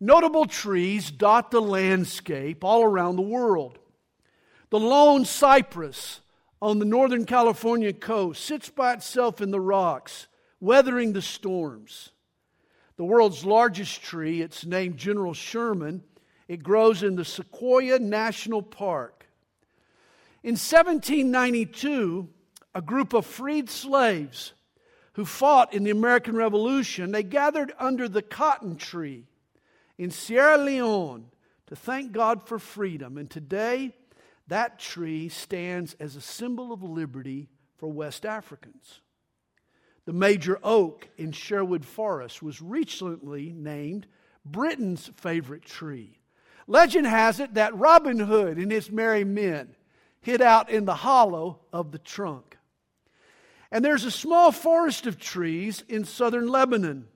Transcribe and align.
Notable 0.00 0.46
trees 0.46 1.10
dot 1.10 1.50
the 1.50 1.62
landscape 1.62 2.64
all 2.64 2.82
around 2.82 3.16
the 3.16 3.22
world. 3.22 3.78
The 4.70 4.80
lone 4.80 5.24
cypress 5.24 6.20
on 6.60 6.78
the 6.78 6.84
northern 6.84 7.26
California 7.26 7.92
coast 7.92 8.44
sits 8.44 8.70
by 8.70 8.94
itself 8.94 9.40
in 9.40 9.50
the 9.50 9.60
rocks, 9.60 10.26
weathering 10.60 11.12
the 11.12 11.22
storms. 11.22 12.10
The 12.96 13.04
world's 13.04 13.44
largest 13.44 14.02
tree, 14.02 14.40
it's 14.40 14.64
named 14.64 14.96
General 14.96 15.34
Sherman, 15.34 16.02
it 16.48 16.62
grows 16.62 17.02
in 17.02 17.16
the 17.16 17.24
Sequoia 17.24 17.98
National 17.98 18.62
Park. 18.62 19.26
In 20.42 20.52
1792, 20.52 22.28
a 22.74 22.82
group 22.82 23.14
of 23.14 23.24
freed 23.24 23.70
slaves 23.70 24.52
who 25.14 25.24
fought 25.24 25.72
in 25.72 25.84
the 25.84 25.90
American 25.90 26.36
Revolution, 26.36 27.12
they 27.12 27.22
gathered 27.22 27.72
under 27.78 28.08
the 28.08 28.22
cotton 28.22 28.76
tree 28.76 29.26
in 29.98 30.10
Sierra 30.10 30.58
Leone 30.58 31.26
to 31.66 31.76
thank 31.76 32.12
God 32.12 32.46
for 32.46 32.58
freedom. 32.58 33.18
And 33.18 33.30
today, 33.30 33.94
that 34.48 34.78
tree 34.78 35.28
stands 35.28 35.94
as 35.94 36.16
a 36.16 36.20
symbol 36.20 36.72
of 36.72 36.82
liberty 36.82 37.48
for 37.76 37.90
West 37.90 38.26
Africans. 38.26 39.00
The 40.04 40.12
major 40.12 40.58
oak 40.62 41.08
in 41.16 41.32
Sherwood 41.32 41.84
Forest 41.84 42.42
was 42.42 42.60
recently 42.60 43.52
named 43.52 44.06
Britain's 44.44 45.10
favorite 45.16 45.64
tree. 45.64 46.18
Legend 46.66 47.06
has 47.06 47.40
it 47.40 47.54
that 47.54 47.76
Robin 47.76 48.18
Hood 48.18 48.58
and 48.58 48.70
his 48.70 48.90
merry 48.90 49.24
men 49.24 49.74
hid 50.20 50.42
out 50.42 50.70
in 50.70 50.84
the 50.84 50.94
hollow 50.94 51.60
of 51.72 51.92
the 51.92 51.98
trunk. 51.98 52.56
And 53.70 53.84
there's 53.84 54.04
a 54.04 54.10
small 54.10 54.52
forest 54.52 55.06
of 55.06 55.18
trees 55.18 55.82
in 55.88 56.04
southern 56.04 56.48
Lebanon. 56.48 57.08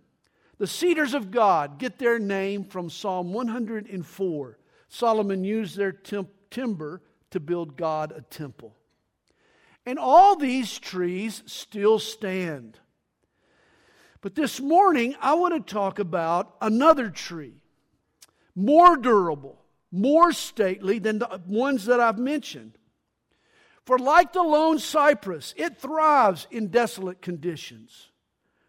The 0.59 0.67
cedars 0.67 1.15
of 1.15 1.31
God 1.31 1.79
get 1.79 1.99
their 1.99 2.19
name 2.19 2.65
from 2.65 2.91
Psalm 2.91 3.33
104. 3.33 4.59
Solomon 4.89 5.45
used 5.45 5.77
their 5.77 5.93
tim- 5.93 6.29
timber 6.51 7.03
to 7.31 7.41
build 7.41 7.77
God 7.77 8.13
a 8.15 8.23
temple. 8.23 8.75
And 9.87 9.99
all 9.99 10.37
these 10.37 10.79
trees 10.79 11.43
still 11.47 11.99
stand. 11.99 12.79
But 14.21 14.35
this 14.35 14.61
morning, 14.61 15.15
I 15.21 15.35
want 15.35 15.55
to 15.55 15.73
talk 15.73 15.99
about 15.99 16.57
another 16.61 17.09
tree, 17.09 17.55
more 18.57 18.97
durable, 18.97 19.65
more 19.93 20.33
stately 20.33 20.99
than 20.99 21.21
the 21.21 21.41
ones 21.47 21.87
that 21.87 22.01
I've 22.01 22.19
mentioned. 22.19 22.77
For 23.85 23.99
like 23.99 24.33
the 24.33 24.43
lone 24.43 24.81
cypress, 24.81 25.55
it 25.57 25.79
thrives 25.79 26.47
in 26.51 26.69
desolate 26.69 27.23
conditions. 27.23 28.11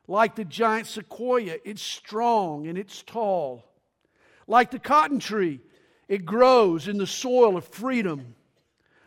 Like 0.09 0.33
the 0.33 0.43
giant 0.43 0.87
sequoia, 0.87 1.57
it's 1.63 1.83
strong 1.83 2.65
and 2.65 2.79
it's 2.79 3.03
tall. 3.03 3.63
Like 4.47 4.71
the 4.71 4.79
cotton 4.79 5.19
tree, 5.19 5.61
it 6.07 6.25
grows 6.25 6.87
in 6.87 6.97
the 6.97 7.05
soil 7.05 7.55
of 7.55 7.67
freedom. 7.67 8.33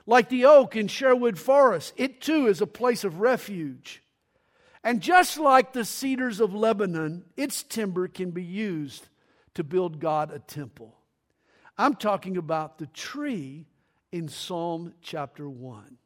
Like 0.06 0.28
the 0.28 0.44
oak 0.44 0.76
in 0.76 0.86
Sherwood 0.86 1.40
Forest, 1.40 1.94
it 1.96 2.20
too 2.20 2.46
is 2.46 2.60
a 2.60 2.68
place 2.68 3.02
of 3.02 3.18
refuge. 3.18 4.00
And 4.84 5.00
just 5.00 5.38
like 5.38 5.72
the 5.72 5.84
cedars 5.84 6.38
of 6.38 6.54
Lebanon, 6.54 7.24
its 7.36 7.64
timber 7.64 8.06
can 8.06 8.30
be 8.30 8.44
used 8.44 9.08
to 9.54 9.64
build 9.64 9.98
God 9.98 10.30
a 10.32 10.38
temple. 10.38 10.94
I'm 11.76 11.96
talking 11.96 12.36
about 12.36 12.78
the 12.78 12.86
tree 12.86 13.66
in 14.12 14.28
Psalm 14.28 14.94
chapter 15.02 15.48
1. 15.48 15.98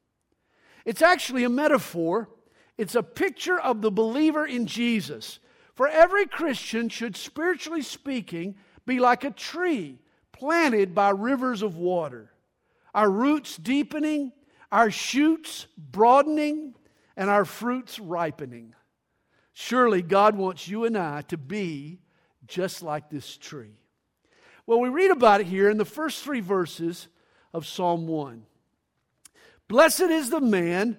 It's 0.86 1.02
actually 1.02 1.44
a 1.44 1.50
metaphor, 1.50 2.30
it's 2.78 2.94
a 2.94 3.02
picture 3.02 3.58
of 3.58 3.80
the 3.80 3.90
believer 3.90 4.46
in 4.46 4.66
Jesus. 4.66 5.38
For 5.74 5.88
every 5.88 6.26
Christian 6.26 6.88
should, 6.88 7.16
spiritually 7.16 7.82
speaking, 7.82 8.56
be 8.86 8.98
like 8.98 9.24
a 9.24 9.30
tree 9.30 9.98
planted 10.32 10.94
by 10.94 11.10
rivers 11.10 11.62
of 11.62 11.76
water, 11.76 12.30
our 12.94 13.10
roots 13.10 13.56
deepening, 13.56 14.32
our 14.70 14.90
shoots 14.90 15.66
broadening, 15.76 16.74
and 17.16 17.30
our 17.30 17.44
fruits 17.44 17.98
ripening. 17.98 18.74
Surely 19.52 20.02
God 20.02 20.36
wants 20.36 20.68
you 20.68 20.84
and 20.84 20.96
I 20.96 21.22
to 21.22 21.38
be 21.38 22.00
just 22.46 22.82
like 22.82 23.08
this 23.08 23.36
tree. 23.36 23.80
Well, 24.66 24.80
we 24.80 24.88
read 24.88 25.10
about 25.10 25.40
it 25.40 25.46
here 25.46 25.70
in 25.70 25.78
the 25.78 25.84
first 25.84 26.22
three 26.22 26.40
verses 26.40 27.08
of 27.54 27.66
Psalm 27.66 28.06
1. 28.06 28.44
Blessed 29.68 30.02
is 30.02 30.30
the 30.30 30.40
man 30.40 30.98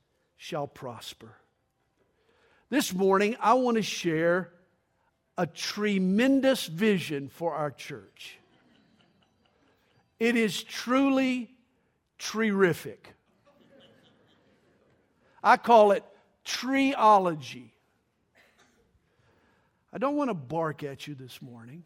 shall 0.41 0.65
prosper. 0.65 1.35
This 2.71 2.95
morning, 2.95 3.35
I 3.39 3.53
want 3.53 3.77
to 3.77 3.83
share 3.83 4.49
a 5.37 5.45
tremendous 5.45 6.65
vision 6.65 7.29
for 7.29 7.53
our 7.53 7.69
church. 7.69 8.39
It 10.19 10.35
is 10.35 10.63
truly 10.63 11.51
terrific. 12.17 13.13
I 15.43 15.57
call 15.57 15.91
it 15.91 16.03
treeology. 16.43 17.69
I 19.93 19.99
don't 19.99 20.15
want 20.15 20.31
to 20.31 20.33
bark 20.33 20.81
at 20.81 21.05
you 21.05 21.13
this 21.13 21.39
morning 21.39 21.83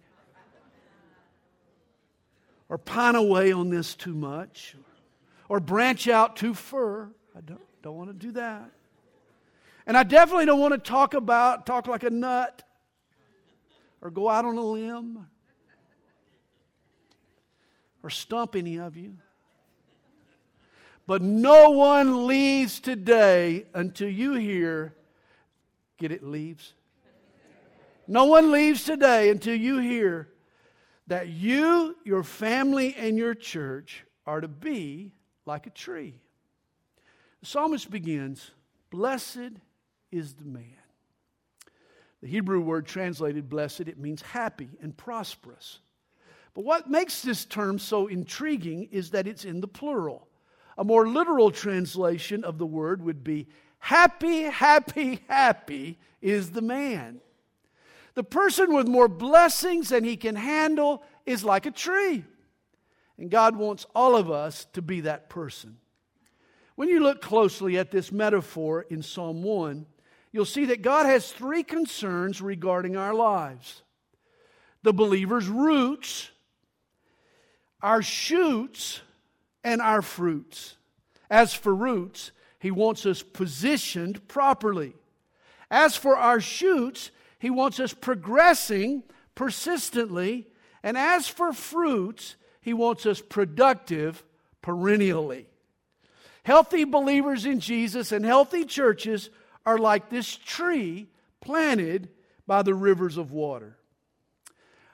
or 2.70 2.78
pine 2.78 3.16
away 3.16 3.52
on 3.52 3.70
this 3.70 3.96
too 3.96 4.16
much 4.16 4.78
or 5.50 5.60
branch 5.60 6.08
out 6.08 6.38
too 6.38 6.54
far. 6.54 7.10
I 7.36 7.42
don't, 7.42 7.60
don't 7.86 7.98
want 7.98 8.10
to 8.10 8.16
do 8.16 8.32
that. 8.32 8.72
And 9.86 9.96
I 9.96 10.02
definitely 10.02 10.48
don't 10.48 10.60
want 10.60 10.74
to 10.74 10.80
talk 10.80 11.14
about, 11.14 11.68
talk 11.68 11.86
like 11.86 12.02
a 12.02 12.10
nut 12.10 12.64
or 14.02 14.10
go 14.10 14.28
out 14.28 14.44
on 14.44 14.58
a 14.58 14.62
limb 14.62 15.28
or 18.02 18.10
stump 18.10 18.56
any 18.56 18.80
of 18.80 18.98
you. 18.98 19.18
But 21.06 21.22
no 21.22 21.70
one 21.70 22.26
leaves 22.26 22.80
today 22.80 23.68
until 23.76 24.10
you 24.10 24.34
hear, 24.34 24.96
get 26.00 26.12
it, 26.12 26.24
leaves? 26.24 26.74
No 28.08 28.26
one 28.26 28.52
leaves 28.52 28.84
today 28.84 29.30
until 29.30 29.54
you 29.54 29.78
hear 29.78 30.30
that 31.06 31.28
you, 31.28 31.98
your 32.04 32.24
family, 32.24 32.96
and 32.98 33.16
your 33.16 33.36
church 33.36 34.06
are 34.26 34.42
to 34.42 34.48
be 34.48 35.12
like 35.46 35.68
a 35.68 35.70
tree. 35.70 36.16
Psalmist 37.46 37.92
begins, 37.92 38.52
Blessed 38.90 39.60
is 40.12 40.34
the 40.34 40.46
man. 40.46 40.64
The 42.22 42.28
Hebrew 42.28 42.60
word 42.60 42.88
translated 42.88 43.50
blessed, 43.50 43.82
it 43.82 44.00
means 44.00 44.22
happy 44.22 44.70
and 44.82 44.98
prosperous. 44.98 45.80
But 46.56 46.64
what 46.64 46.90
makes 46.90 47.22
this 47.22 47.46
term 47.46 47.78
so 47.78 48.08
intriguing 48.08 48.88
is 48.92 49.12
that 49.12 49.28
it's 49.28 49.46
in 49.46 49.62
the 49.62 49.68
plural. 49.68 50.28
A 50.78 50.84
more 50.84 51.08
literal 51.08 51.52
translation 51.52 52.44
of 52.44 52.58
the 52.58 52.66
word 52.66 53.04
would 53.04 53.24
be 53.24 53.48
happy, 53.78 54.44
happy, 54.44 55.22
happy 55.28 56.00
is 56.22 56.52
the 56.52 56.62
man. 56.62 57.20
The 58.16 58.24
person 58.24 58.74
with 58.74 58.88
more 58.88 59.08
blessings 59.08 59.90
than 59.90 60.04
he 60.04 60.18
can 60.18 60.36
handle 60.36 61.04
is 61.26 61.44
like 61.44 61.66
a 61.66 61.72
tree. 61.72 62.24
And 63.18 63.30
God 63.30 63.56
wants 63.56 63.86
all 63.94 64.16
of 64.16 64.32
us 64.32 64.66
to 64.74 64.82
be 64.82 65.02
that 65.02 65.30
person. 65.30 65.78
When 66.76 66.90
you 66.90 67.00
look 67.00 67.22
closely 67.22 67.78
at 67.78 67.92
this 67.92 68.12
metaphor 68.12 68.82
in 68.90 69.02
Psalm 69.02 69.44
1, 69.44 69.86
you'll 70.32 70.46
see 70.46 70.66
that 70.66 70.82
God 70.82 71.06
has 71.06 71.32
three 71.32 71.64
concerns 71.64 72.42
regarding 72.42 72.98
our 72.98 73.14
lives 73.14 73.82
the 74.84 74.94
believer's 74.94 75.48
roots, 75.48 76.30
our 77.82 78.04
shoots, 78.04 79.02
and 79.64 79.82
our 79.82 80.04
fruits. 80.04 80.78
As 81.30 81.56
for 81.56 81.74
roots, 81.74 82.32
He 82.60 82.70
wants 82.70 83.06
us 83.06 83.24
positioned 83.24 84.28
properly. 84.28 84.94
As 85.72 85.96
for 85.96 86.16
our 86.16 86.40
shoots, 86.40 87.10
He 87.40 87.50
wants 87.50 87.80
us 87.80 87.94
progressing 87.94 89.04
persistently. 89.36 90.48
And 90.82 90.98
as 90.98 91.28
for 91.28 91.54
fruits, 91.54 92.36
he 92.62 92.74
wants 92.74 93.06
us 93.06 93.22
productive 93.22 94.24
perennially. 94.62 95.48
Healthy 96.46 96.84
believers 96.84 97.48
in 97.48 97.60
Jesus 97.60 98.12
and 98.12 98.24
healthy 98.24 98.66
churches 98.66 99.32
are 99.66 99.80
like 99.80 100.12
this 100.12 100.36
tree 100.36 101.08
planted 101.42 102.08
by 102.46 102.62
the 102.62 102.76
rivers 102.76 103.18
of 103.18 103.32
water. 103.32 103.78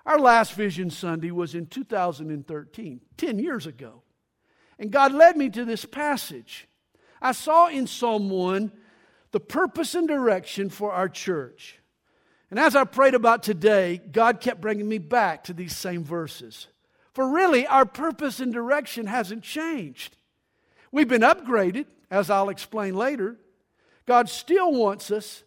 Our 0.05 0.17
last 0.17 0.53
Vision 0.53 0.89
Sunday 0.89 1.29
was 1.29 1.53
in 1.53 1.65
2013, 1.65 3.01
10 3.17 3.39
years 3.39 3.67
ago. 3.67 4.01
And 4.79 4.91
God 4.91 5.11
led 5.11 5.35
me 5.35 5.49
to 5.49 5.65
this 5.65 5.83
passage. 5.83 6.69
I 7.21 7.33
saw 7.33 7.67
in 7.67 7.85
Psalm 7.85 8.29
1 8.29 8.71
the 9.31 9.41
purpose 9.41 9.93
and 9.93 10.07
direction 10.07 10.69
for 10.69 10.93
our 10.93 11.09
church. 11.09 11.79
And 12.49 12.61
as 12.61 12.77
I 12.77 12.85
prayed 12.85 13.13
about 13.13 13.43
today, 13.43 13.99
God 14.09 14.39
kept 14.39 14.61
bringing 14.61 14.87
me 14.87 14.99
back 14.99 15.43
to 15.43 15.53
these 15.53 15.75
same 15.75 16.05
verses. 16.05 16.67
For 17.13 17.27
really, 17.27 17.67
our 17.67 17.85
purpose 17.85 18.39
and 18.39 18.53
direction 18.53 19.07
hasn't 19.07 19.43
changed. 19.43 20.15
We've 20.91 21.07
been 21.07 21.21
upgraded, 21.21 21.85
as 22.09 22.29
I'll 22.29 22.49
explain 22.49 22.95
later. 22.95 23.37
God 24.05 24.29
still 24.29 24.73
wants 24.73 25.11
us 25.11 25.43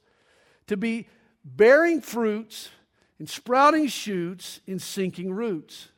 to 0.69 0.77
be 0.77 1.09
bearing 1.45 2.01
fruits 2.01 2.71
and 3.19 3.29
sprouting 3.29 3.89
shoots 3.89 4.61
and 4.67 4.81
sinking 4.81 5.33
roots. 5.33 5.89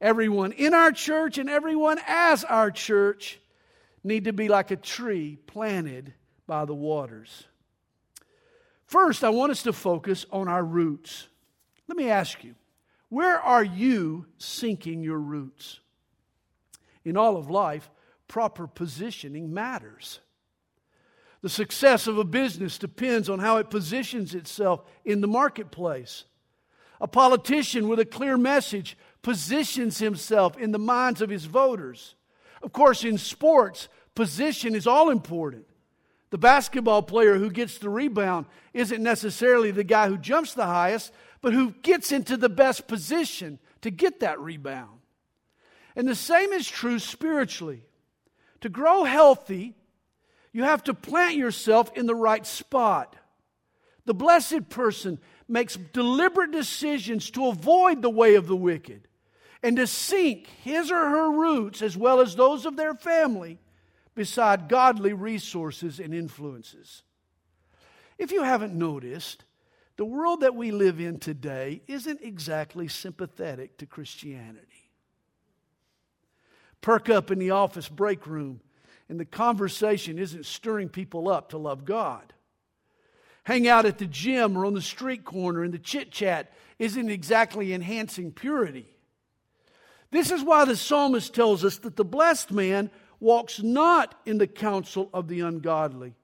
Everyone 0.00 0.52
in 0.52 0.74
our 0.74 0.90
church 0.90 1.38
and 1.38 1.48
everyone 1.48 1.98
as 2.06 2.44
our 2.44 2.70
church 2.70 3.38
need 4.02 4.24
to 4.24 4.32
be 4.32 4.48
like 4.48 4.70
a 4.70 4.76
tree 4.76 5.38
planted 5.46 6.14
by 6.46 6.64
the 6.64 6.74
waters. 6.74 7.44
First, 8.86 9.22
I 9.22 9.28
want 9.28 9.52
us 9.52 9.62
to 9.62 9.72
focus 9.72 10.26
on 10.30 10.48
our 10.48 10.64
roots. 10.64 11.28
Let 11.86 11.96
me 11.96 12.10
ask 12.10 12.42
you, 12.42 12.54
where 13.10 13.38
are 13.40 13.62
you 13.62 14.26
sinking 14.38 15.02
your 15.02 15.18
roots? 15.18 15.80
In 17.04 17.16
all 17.16 17.36
of 17.36 17.50
life, 17.50 17.90
proper 18.32 18.66
positioning 18.66 19.52
matters. 19.52 20.20
The 21.42 21.50
success 21.50 22.06
of 22.06 22.16
a 22.16 22.24
business 22.24 22.78
depends 22.78 23.28
on 23.28 23.40
how 23.40 23.58
it 23.58 23.68
positions 23.68 24.34
itself 24.34 24.80
in 25.04 25.20
the 25.20 25.28
marketplace. 25.28 26.24
A 26.98 27.06
politician 27.06 27.88
with 27.88 28.00
a 28.00 28.06
clear 28.06 28.38
message 28.38 28.96
positions 29.20 29.98
himself 29.98 30.56
in 30.56 30.72
the 30.72 30.78
minds 30.78 31.20
of 31.20 31.28
his 31.28 31.44
voters. 31.44 32.14
Of 32.62 32.72
course, 32.72 33.04
in 33.04 33.18
sports, 33.18 33.88
position 34.14 34.74
is 34.74 34.86
all 34.86 35.10
important. 35.10 35.66
The 36.30 36.38
basketball 36.38 37.02
player 37.02 37.36
who 37.36 37.50
gets 37.50 37.76
the 37.76 37.90
rebound 37.90 38.46
isn't 38.72 39.02
necessarily 39.02 39.72
the 39.72 39.84
guy 39.84 40.08
who 40.08 40.16
jumps 40.16 40.54
the 40.54 40.64
highest, 40.64 41.12
but 41.42 41.52
who 41.52 41.72
gets 41.82 42.12
into 42.12 42.38
the 42.38 42.48
best 42.48 42.88
position 42.88 43.58
to 43.82 43.90
get 43.90 44.20
that 44.20 44.40
rebound. 44.40 45.00
And 45.94 46.08
the 46.08 46.14
same 46.14 46.54
is 46.54 46.66
true 46.66 46.98
spiritually. 46.98 47.82
To 48.62 48.68
grow 48.68 49.04
healthy, 49.04 49.74
you 50.52 50.64
have 50.64 50.84
to 50.84 50.94
plant 50.94 51.36
yourself 51.36 51.92
in 51.96 52.06
the 52.06 52.14
right 52.14 52.46
spot. 52.46 53.16
The 54.04 54.14
blessed 54.14 54.68
person 54.68 55.18
makes 55.48 55.76
deliberate 55.76 56.52
decisions 56.52 57.30
to 57.32 57.48
avoid 57.48 58.02
the 58.02 58.10
way 58.10 58.34
of 58.36 58.46
the 58.46 58.56
wicked 58.56 59.08
and 59.62 59.76
to 59.76 59.86
sink 59.86 60.46
his 60.62 60.90
or 60.90 61.08
her 61.10 61.30
roots 61.30 61.82
as 61.82 61.96
well 61.96 62.20
as 62.20 62.34
those 62.34 62.66
of 62.66 62.76
their 62.76 62.94
family 62.94 63.58
beside 64.14 64.68
godly 64.68 65.12
resources 65.12 65.98
and 66.00 66.14
influences. 66.14 67.02
If 68.18 68.30
you 68.30 68.42
haven't 68.42 68.74
noticed, 68.74 69.44
the 69.96 70.04
world 70.04 70.40
that 70.40 70.54
we 70.54 70.70
live 70.70 71.00
in 71.00 71.18
today 71.18 71.82
isn't 71.86 72.22
exactly 72.22 72.88
sympathetic 72.88 73.78
to 73.78 73.86
Christianity. 73.86 74.81
Perk 76.82 77.08
up 77.08 77.30
in 77.30 77.38
the 77.38 77.52
office 77.52 77.88
break 77.88 78.26
room, 78.26 78.60
and 79.08 79.18
the 79.18 79.24
conversation 79.24 80.18
isn't 80.18 80.44
stirring 80.44 80.90
people 80.90 81.28
up 81.28 81.48
to 81.50 81.58
love 81.58 81.86
God. 81.86 82.34
Hang 83.44 83.66
out 83.66 83.86
at 83.86 83.96
the 83.96 84.06
gym 84.06 84.56
or 84.56 84.66
on 84.66 84.74
the 84.74 84.82
street 84.82 85.24
corner, 85.24 85.64
and 85.64 85.72
the 85.72 85.78
chit 85.78 86.10
chat 86.10 86.52
isn't 86.78 87.10
exactly 87.10 87.72
enhancing 87.72 88.30
purity. 88.30 88.86
This 90.10 90.30
is 90.30 90.42
why 90.42 90.66
the 90.66 90.76
psalmist 90.76 91.34
tells 91.34 91.64
us 91.64 91.78
that 91.78 91.96
the 91.96 92.04
blessed 92.04 92.52
man 92.52 92.90
walks 93.18 93.62
not 93.62 94.14
in 94.26 94.36
the 94.36 94.46
counsel 94.46 95.08
of 95.14 95.28
the 95.28 95.40
ungodly, 95.40 96.14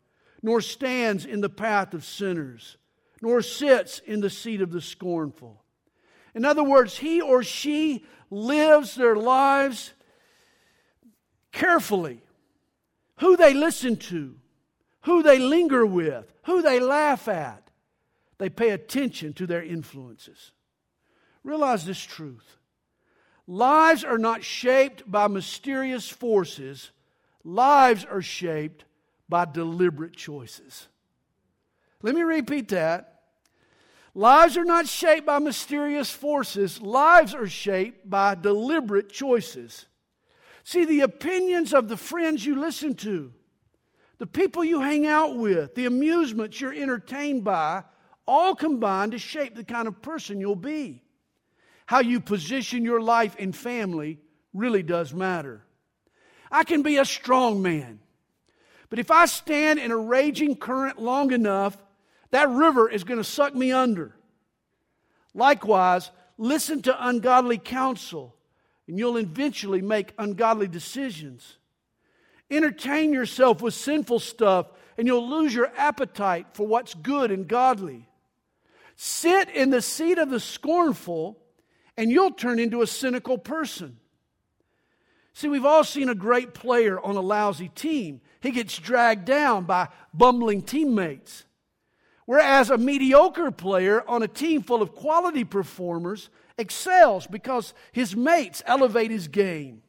nor 0.43 0.61
stands 0.61 1.25
in 1.25 1.41
the 1.41 1.49
path 1.49 1.95
of 1.95 2.05
sinners 2.05 2.77
nor 3.21 3.43
sits 3.43 3.99
in 4.01 4.21
the 4.21 4.31
seat 4.31 4.61
of 4.61 4.71
the 4.71 4.81
scornful. 4.81 5.63
In 6.35 6.45
other 6.45 6.63
words, 6.63 6.99
he 6.99 7.21
or 7.21 7.43
she 7.43 8.05
lives 8.31 8.95
their 8.95 9.17
lives 9.17 9.93
carefully. 11.53 12.23
Who 13.19 13.37
they 13.37 13.53
listen 13.53 13.97
to, 13.97 14.37
who 15.03 15.23
they 15.23 15.39
linger 15.39 15.85
with, 15.85 16.33
who 16.45 16.63
they 16.63 16.79
laugh 16.81 17.29
at. 17.29 17.71
They 18.39 18.49
pay 18.49 18.71
attention 18.71 19.33
to 19.35 19.47
their 19.47 19.63
influences. 19.63 20.53
Realize 21.43 21.85
this 21.85 22.01
truth. 22.01 22.57
Lives 23.47 24.05
are 24.05 24.19
not 24.19 24.45
shaped 24.45 25.11
by 25.11 25.27
mysterious 25.27 26.09
forces, 26.09 26.91
lives 27.43 28.05
are 28.05 28.23
shaped 28.23 28.85
by 29.29 29.47
deliberate 29.47 30.15
choices. 30.15 30.87
Let 32.03 32.15
me 32.15 32.23
repeat 32.23 32.69
that. 32.69 33.23
Lives 34.15 34.57
are 34.57 34.65
not 34.65 34.87
shaped 34.87 35.27
by 35.27 35.39
mysterious 35.39 36.11
forces, 36.11 36.81
lives 36.81 37.35
are 37.35 37.49
shaped 37.49 38.09
by 38.09 38.35
deliberate 38.35 39.11
choices. 39.11 39.87
See, 40.69 40.85
the 40.85 41.01
opinions 41.01 41.73
of 41.73 41.89
the 41.89 41.97
friends 41.97 42.45
you 42.45 42.61
listen 42.61 42.93
to, 42.97 43.33
the 44.19 44.27
people 44.27 44.63
you 44.63 44.83
hang 44.83 45.07
out 45.07 45.35
with, 45.35 45.75
the 45.75 45.87
amusements 45.87 46.61
you're 46.61 46.75
entertained 46.75 47.43
by, 47.43 47.85
all 48.27 48.55
combine 48.55 49.13
to 49.13 49.19
shape 49.19 49.55
the 49.55 49.65
kind 49.65 49.89
of 49.89 50.03
person 50.03 50.41
you'll 50.41 50.57
be. 50.57 51.03
How 51.87 52.01
you 52.01 52.21
position 52.21 52.85
your 52.85 53.01
life 53.01 53.35
and 53.39 53.57
family 53.57 54.19
really 54.53 54.83
does 54.83 55.15
matter. 55.15 55.65
I 56.53 56.65
can 56.65 56.83
be 56.83 56.99
a 56.99 57.05
strong 57.07 57.63
man, 57.63 58.01
but 58.91 58.99
if 58.99 59.11
I 59.11 59.25
stand 59.25 59.79
in 59.79 59.91
a 59.91 59.97
raging 59.97 60.55
current 60.55 60.99
long 60.99 61.33
enough, 61.33 61.79
that 62.31 62.51
river 62.51 62.91
is 62.91 63.05
going 63.05 63.17
to 63.17 63.25
suck 63.25 63.55
me 63.55 63.73
under. 63.73 64.15
Likewise, 65.33 66.11
listen 66.37 66.83
to 66.83 67.09
ungodly 67.09 67.57
counsel, 67.57 68.35
and 68.89 68.99
you'll 68.99 69.19
eventually 69.19 69.83
make 69.83 70.15
ungodly 70.19 70.67
decisions. 70.67 71.59
Entertain 72.51 73.13
yourself 73.13 73.61
with 73.61 73.75
sinful 73.75 74.19
stuff, 74.19 74.67
and 74.97 75.07
you'll 75.07 75.29
lose 75.29 75.55
your 75.55 75.71
appetite 75.77 76.47
for 76.55 76.67
what's 76.67 76.95
good 76.95 77.31
and 77.31 77.47
godly. 77.47 78.09
Sit 78.97 79.51
in 79.51 79.71
the 79.71 79.83
seat 79.83 80.19
of 80.19 80.31
the 80.31 80.41
scornful, 80.41 81.39
and 81.97 82.11
you'll 82.11 82.33
turn 82.33 82.59
into 82.59 82.83
a 82.83 82.87
cynical 82.87 83.37
person. 83.37 83.99
See, 85.35 85.49
we've 85.49 85.67
all 85.67 85.85
seen 85.85 86.09
a 86.09 86.15
great 86.17 86.55
player 86.55 86.99
on 86.99 87.15
a 87.15 87.21
lousy 87.21 87.69
team. 87.69 88.23
He 88.41 88.51
gets 88.51 88.77
dragged 88.77 89.25
down 89.25 89.67
by 89.67 89.89
bumbling 90.13 90.63
teammates. 90.63 91.45
Whereas 92.25 92.71
a 92.71 92.79
mediocre 92.79 93.51
player 93.51 94.03
on 94.09 94.23
a 94.23 94.29
team 94.29 94.63
full 94.63 94.83
of 94.83 94.95
quality 94.95 95.45
performers 95.45 96.29
excels 96.59 97.27
because 97.27 97.73
his 97.93 98.15
mates 98.17 98.63
elevate 98.67 99.11
his 99.11 99.29
game. 99.29 99.83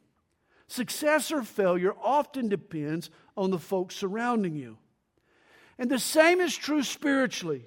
Success 0.66 1.32
or 1.32 1.42
failure 1.42 1.94
often 2.00 2.48
depends 2.48 3.10
on 3.36 3.50
the 3.50 3.58
folks 3.58 3.96
surrounding 3.96 4.54
you. 4.54 4.78
And 5.78 5.90
the 5.90 5.98
same 5.98 6.40
is 6.40 6.56
true 6.56 6.82
spiritually. 6.82 7.64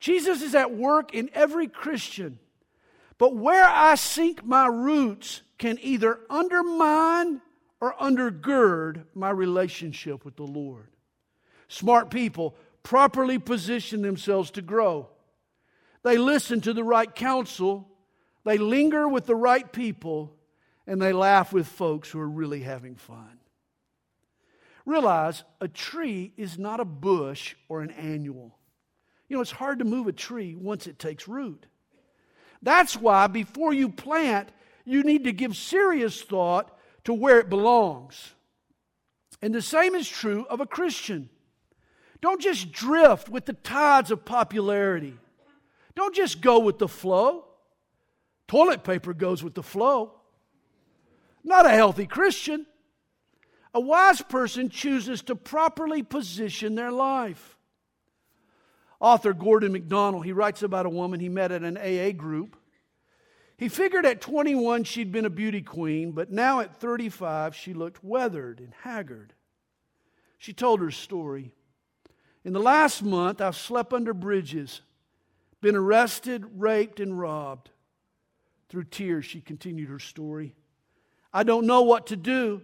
Jesus 0.00 0.42
is 0.42 0.54
at 0.54 0.74
work 0.74 1.12
in 1.12 1.28
every 1.34 1.66
Christian, 1.66 2.38
but 3.18 3.34
where 3.34 3.66
I 3.66 3.96
sink 3.96 4.44
my 4.44 4.66
roots 4.66 5.42
can 5.58 5.78
either 5.82 6.20
undermine 6.30 7.40
or 7.80 7.94
undergird 8.00 9.04
my 9.14 9.30
relationship 9.30 10.24
with 10.24 10.36
the 10.36 10.44
Lord. 10.44 10.88
Smart 11.68 12.10
people 12.10 12.54
properly 12.82 13.38
position 13.38 14.02
themselves 14.02 14.50
to 14.52 14.62
grow. 14.62 15.08
They 16.02 16.16
listen 16.16 16.60
to 16.62 16.72
the 16.72 16.84
right 16.84 17.12
counsel, 17.12 17.87
they 18.48 18.56
linger 18.56 19.06
with 19.06 19.26
the 19.26 19.36
right 19.36 19.70
people, 19.70 20.34
and 20.86 21.02
they 21.02 21.12
laugh 21.12 21.52
with 21.52 21.66
folks 21.66 22.08
who 22.08 22.18
are 22.18 22.28
really 22.28 22.62
having 22.62 22.94
fun. 22.94 23.38
Realize 24.86 25.44
a 25.60 25.68
tree 25.68 26.32
is 26.38 26.58
not 26.58 26.80
a 26.80 26.84
bush 26.86 27.56
or 27.68 27.82
an 27.82 27.90
annual. 27.90 28.56
You 29.28 29.36
know, 29.36 29.42
it's 29.42 29.50
hard 29.50 29.80
to 29.80 29.84
move 29.84 30.06
a 30.06 30.12
tree 30.12 30.54
once 30.54 30.86
it 30.86 30.98
takes 30.98 31.28
root. 31.28 31.66
That's 32.62 32.96
why 32.96 33.26
before 33.26 33.74
you 33.74 33.90
plant, 33.90 34.48
you 34.86 35.02
need 35.02 35.24
to 35.24 35.32
give 35.32 35.54
serious 35.54 36.22
thought 36.22 36.74
to 37.04 37.12
where 37.12 37.40
it 37.40 37.50
belongs. 37.50 38.32
And 39.42 39.54
the 39.54 39.60
same 39.60 39.94
is 39.94 40.08
true 40.08 40.46
of 40.48 40.60
a 40.60 40.66
Christian. 40.66 41.28
Don't 42.22 42.40
just 42.40 42.72
drift 42.72 43.28
with 43.28 43.44
the 43.44 43.52
tides 43.52 44.10
of 44.10 44.24
popularity. 44.24 45.18
Don't 45.94 46.14
just 46.14 46.40
go 46.40 46.60
with 46.60 46.78
the 46.78 46.88
flow. 46.88 47.47
Toilet 48.48 48.82
paper 48.82 49.14
goes 49.14 49.44
with 49.44 49.54
the 49.54 49.62
flow. 49.62 50.14
Not 51.44 51.66
a 51.66 51.70
healthy 51.70 52.06
Christian. 52.06 52.66
A 53.74 53.80
wise 53.80 54.22
person 54.22 54.70
chooses 54.70 55.22
to 55.22 55.36
properly 55.36 56.02
position 56.02 56.74
their 56.74 56.90
life. 56.90 57.56
Author 59.00 59.32
Gordon 59.32 59.72
MacDonald, 59.72 60.24
he 60.24 60.32
writes 60.32 60.62
about 60.62 60.86
a 60.86 60.90
woman 60.90 61.20
he 61.20 61.28
met 61.28 61.52
at 61.52 61.62
an 61.62 61.76
AA 61.76 62.10
group. 62.10 62.56
He 63.56 63.68
figured 63.68 64.06
at 64.06 64.20
21 64.20 64.84
she'd 64.84 65.12
been 65.12 65.26
a 65.26 65.30
beauty 65.30 65.62
queen, 65.62 66.12
but 66.12 66.32
now 66.32 66.60
at 66.60 66.80
35 66.80 67.54
she 67.54 67.74
looked 67.74 68.02
weathered 68.02 68.60
and 68.60 68.72
haggard. 68.82 69.34
She 70.38 70.52
told 70.52 70.80
her 70.80 70.90
story. 70.90 71.52
In 72.44 72.52
the 72.52 72.60
last 72.60 73.02
month, 73.02 73.40
I've 73.40 73.56
slept 73.56 73.92
under 73.92 74.14
bridges, 74.14 74.80
been 75.60 75.76
arrested, 75.76 76.44
raped, 76.56 76.98
and 76.98 77.18
robbed. 77.18 77.70
Through 78.68 78.84
tears, 78.84 79.24
she 79.24 79.40
continued 79.40 79.88
her 79.88 79.98
story. 79.98 80.54
I 81.32 81.42
don't 81.42 81.66
know 81.66 81.82
what 81.82 82.08
to 82.08 82.16
do. 82.16 82.62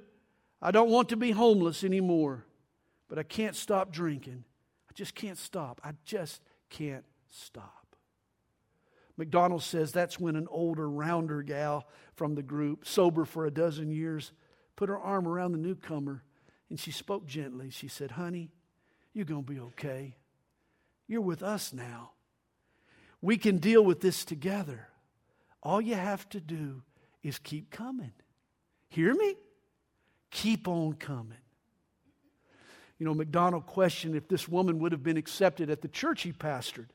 I 0.61 0.71
don't 0.71 0.91
want 0.91 1.11
to 1.11 1.17
be 1.17 1.31
homeless 1.31 1.85
anymore, 1.85 2.45
but 3.09 3.19
I 3.19 3.23
can't 3.23 3.57
stop 3.57 3.93
drinking. 3.93 4.45
I 4.89 4.93
just 4.95 5.15
can't 5.15 5.39
stop. 5.39 5.81
I 5.85 5.93
just 6.05 6.41
can't 6.71 7.05
stop. 7.29 7.97
MacDonald 9.17 9.63
says 9.63 9.93
that's 9.93 10.19
when 10.19 10.37
an 10.37 10.49
older, 10.51 10.89
rounder 10.89 11.43
gal 11.43 11.87
from 12.17 12.35
the 12.35 12.43
group, 12.43 12.87
sober 12.87 13.25
for 13.25 13.47
a 13.47 13.51
dozen 13.51 13.91
years, 13.91 14.33
put 14.77 14.89
her 14.89 14.99
arm 14.99 15.29
around 15.29 15.53
the 15.53 15.59
newcomer 15.59 16.23
and 16.71 16.81
she 16.81 16.91
spoke 16.91 17.27
gently. 17.27 17.71
She 17.71 17.89
said, 17.89 18.13
Honey, 18.13 18.51
you're 19.13 19.25
going 19.25 19.45
to 19.45 19.53
be 19.53 19.61
okay. 19.61 20.17
You're 21.07 21.21
with 21.21 21.43
us 21.43 21.73
now. 21.73 22.11
We 23.21 23.37
can 23.37 23.59
deal 23.59 23.85
with 23.85 24.01
this 24.01 24.25
together. 24.25 24.89
All 25.65 25.81
you 25.81 25.95
have 25.95 26.29
to 26.31 26.41
do 26.41 26.83
is 27.23 27.39
keep 27.39 27.71
coming. 27.71 28.13
Hear 28.89 29.15
me? 29.15 29.37
Keep 30.31 30.69
on 30.69 30.95
coming. 30.95 31.39
You 32.99 33.07
know, 33.07 33.15
MacDonald 33.15 33.67
questioned 33.67 34.15
if 34.15 34.29
this 34.29 34.49
woman 34.49 34.79
would 34.81 34.93
have 34.93 35.03
been 35.03 35.17
accepted 35.17 35.71
at 35.71 35.81
the 35.81 35.89
church 35.89 36.23
he 36.23 36.33
pastored. 36.33 36.89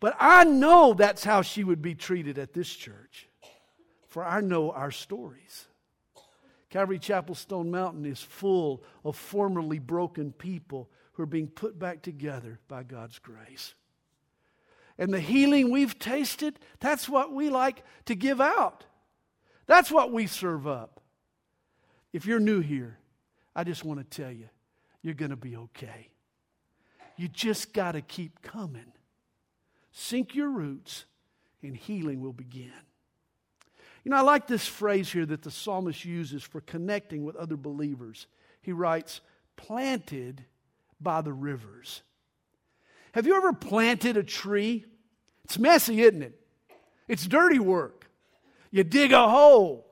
But 0.00 0.16
I 0.18 0.44
know 0.44 0.94
that's 0.94 1.24
how 1.24 1.42
she 1.42 1.62
would 1.62 1.82
be 1.82 1.94
treated 1.94 2.38
at 2.38 2.54
this 2.54 2.74
church, 2.74 3.28
for 4.08 4.24
I 4.24 4.40
know 4.40 4.72
our 4.72 4.90
stories. 4.90 5.66
Calvary 6.70 6.98
Chapel 6.98 7.34
Stone 7.34 7.70
Mountain 7.70 8.06
is 8.06 8.20
full 8.20 8.82
of 9.04 9.16
formerly 9.16 9.78
broken 9.78 10.32
people 10.32 10.88
who 11.12 11.22
are 11.24 11.26
being 11.26 11.48
put 11.48 11.78
back 11.78 12.00
together 12.00 12.60
by 12.66 12.82
God's 12.82 13.18
grace. 13.18 13.74
And 15.00 15.12
the 15.12 15.18
healing 15.18 15.70
we've 15.70 15.98
tasted, 15.98 16.60
that's 16.78 17.08
what 17.08 17.32
we 17.32 17.48
like 17.48 17.82
to 18.04 18.14
give 18.14 18.38
out. 18.40 18.84
That's 19.66 19.90
what 19.90 20.12
we 20.12 20.26
serve 20.26 20.68
up. 20.68 21.00
If 22.12 22.26
you're 22.26 22.38
new 22.38 22.60
here, 22.60 22.98
I 23.56 23.64
just 23.64 23.82
want 23.82 23.98
to 23.98 24.22
tell 24.22 24.30
you, 24.30 24.50
you're 25.00 25.14
going 25.14 25.30
to 25.30 25.36
be 25.36 25.56
okay. 25.56 26.10
You 27.16 27.28
just 27.28 27.72
got 27.72 27.92
to 27.92 28.02
keep 28.02 28.42
coming. 28.42 28.92
Sink 29.90 30.34
your 30.34 30.50
roots, 30.50 31.06
and 31.62 31.74
healing 31.74 32.20
will 32.20 32.34
begin. 32.34 32.70
You 34.04 34.10
know, 34.10 34.18
I 34.18 34.22
like 34.22 34.46
this 34.46 34.66
phrase 34.66 35.10
here 35.10 35.26
that 35.26 35.42
the 35.42 35.50
psalmist 35.50 36.04
uses 36.04 36.42
for 36.42 36.60
connecting 36.60 37.24
with 37.24 37.36
other 37.36 37.56
believers. 37.56 38.26
He 38.60 38.72
writes, 38.72 39.22
planted 39.56 40.44
by 41.00 41.22
the 41.22 41.32
rivers. 41.32 42.02
Have 43.12 43.26
you 43.26 43.34
ever 43.36 43.52
planted 43.52 44.16
a 44.16 44.22
tree? 44.22 44.84
It's 45.50 45.58
messy, 45.58 46.00
isn't 46.00 46.22
it? 46.22 46.40
It's 47.08 47.26
dirty 47.26 47.58
work. 47.58 48.08
You 48.70 48.84
dig 48.84 49.10
a 49.10 49.28
hole, 49.28 49.84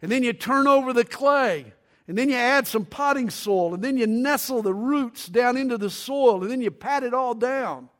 and 0.00 0.10
then 0.10 0.22
you 0.22 0.32
turn 0.32 0.66
over 0.66 0.94
the 0.94 1.04
clay, 1.04 1.74
and 2.08 2.16
then 2.16 2.30
you 2.30 2.36
add 2.36 2.66
some 2.66 2.86
potting 2.86 3.28
soil, 3.28 3.74
and 3.74 3.84
then 3.84 3.98
you 3.98 4.06
nestle 4.06 4.62
the 4.62 4.72
roots 4.72 5.26
down 5.26 5.58
into 5.58 5.76
the 5.76 5.90
soil, 5.90 6.40
and 6.40 6.50
then 6.50 6.62
you 6.62 6.70
pat 6.70 7.02
it 7.02 7.12
all 7.12 7.34
down. 7.34 7.90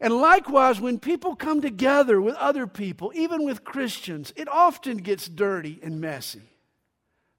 And 0.00 0.12
likewise, 0.14 0.80
when 0.80 0.98
people 0.98 1.36
come 1.36 1.60
together 1.60 2.20
with 2.20 2.34
other 2.34 2.66
people, 2.66 3.12
even 3.14 3.44
with 3.44 3.62
Christians, 3.62 4.32
it 4.34 4.48
often 4.48 4.96
gets 4.96 5.28
dirty 5.28 5.78
and 5.84 6.00
messy. 6.00 6.50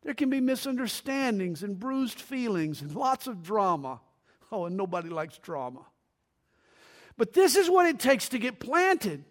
There 0.04 0.14
can 0.14 0.30
be 0.30 0.40
misunderstandings 0.40 1.64
and 1.64 1.78
bruised 1.78 2.22
feelings 2.22 2.82
and 2.82 2.96
lots 2.96 3.28
of 3.28 3.44
drama. 3.44 4.00
Oh, 4.54 4.68
and 4.68 4.78
nobody 4.78 5.10
likes 5.10 5.38
drama. 5.38 5.82
But 7.20 7.34
this 7.34 7.58
is 7.58 7.70
what 7.70 7.86
it 7.86 8.00
takes 8.00 8.30
to 8.30 8.40
get 8.40 8.62
planted. 8.62 9.26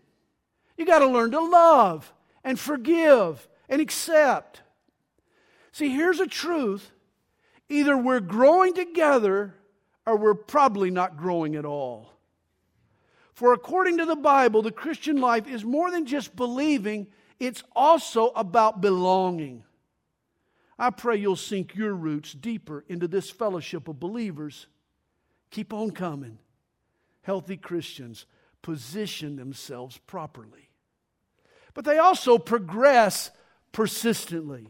You 0.76 0.84
got 0.84 0.98
to 0.98 1.06
learn 1.06 1.30
to 1.30 1.40
love 1.40 2.12
and 2.44 2.60
forgive 2.60 3.48
and 3.66 3.80
accept. 3.80 4.60
See, 5.72 5.88
here's 5.88 6.20
a 6.20 6.26
truth 6.26 6.92
either 7.70 7.96
we're 7.96 8.20
growing 8.20 8.74
together 8.74 9.54
or 10.06 10.18
we're 10.18 10.34
probably 10.34 10.90
not 10.90 11.16
growing 11.16 11.56
at 11.56 11.64
all. 11.64 12.12
For 13.32 13.54
according 13.54 13.96
to 13.98 14.04
the 14.04 14.16
Bible, 14.16 14.60
the 14.60 14.70
Christian 14.70 15.18
life 15.18 15.48
is 15.48 15.64
more 15.64 15.90
than 15.90 16.04
just 16.04 16.36
believing, 16.36 17.06
it's 17.40 17.64
also 17.74 18.32
about 18.36 18.82
belonging. 18.82 19.64
I 20.78 20.90
pray 20.90 21.16
you'll 21.16 21.36
sink 21.36 21.74
your 21.74 21.94
roots 21.94 22.34
deeper 22.34 22.84
into 22.86 23.08
this 23.08 23.30
fellowship 23.30 23.88
of 23.88 23.98
believers. 23.98 24.66
Keep 25.50 25.72
on 25.72 25.92
coming. 25.92 26.38
Healthy 27.22 27.58
Christians 27.58 28.26
position 28.62 29.36
themselves 29.36 29.98
properly. 30.06 30.70
But 31.74 31.84
they 31.84 31.98
also 31.98 32.38
progress 32.38 33.30
persistently. 33.72 34.68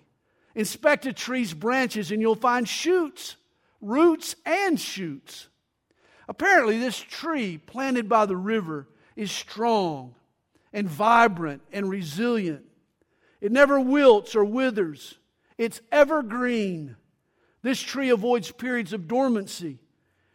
Inspect 0.54 1.06
a 1.06 1.12
tree's 1.12 1.54
branches 1.54 2.10
and 2.10 2.20
you'll 2.20 2.34
find 2.34 2.68
shoots, 2.68 3.36
roots, 3.80 4.34
and 4.44 4.78
shoots. 4.78 5.48
Apparently, 6.28 6.78
this 6.78 6.98
tree 6.98 7.58
planted 7.58 8.08
by 8.08 8.26
the 8.26 8.36
river 8.36 8.88
is 9.16 9.30
strong 9.30 10.14
and 10.72 10.88
vibrant 10.88 11.62
and 11.72 11.88
resilient. 11.88 12.64
It 13.40 13.52
never 13.52 13.80
wilts 13.80 14.34
or 14.34 14.44
withers, 14.44 15.14
it's 15.56 15.80
evergreen. 15.90 16.96
This 17.62 17.80
tree 17.80 18.10
avoids 18.10 18.52
periods 18.52 18.92
of 18.92 19.08
dormancy. 19.08 19.78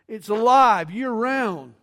It's 0.08 0.27
alive 0.27 0.91
year 0.91 1.12
round. 1.12 1.74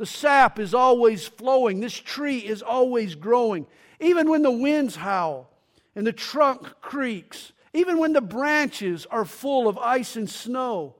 The 0.00 0.06
sap 0.06 0.58
is 0.58 0.72
always 0.72 1.28
flowing. 1.28 1.80
This 1.80 1.92
tree 1.92 2.38
is 2.38 2.62
always 2.62 3.14
growing. 3.14 3.66
Even 4.00 4.30
when 4.30 4.40
the 4.40 4.50
winds 4.50 4.96
howl 4.96 5.50
and 5.94 6.06
the 6.06 6.12
trunk 6.14 6.80
creaks, 6.80 7.52
even 7.74 7.98
when 7.98 8.14
the 8.14 8.22
branches 8.22 9.04
are 9.10 9.26
full 9.26 9.68
of 9.68 9.76
ice 9.76 10.16
and 10.16 10.30
snow, 10.30 10.94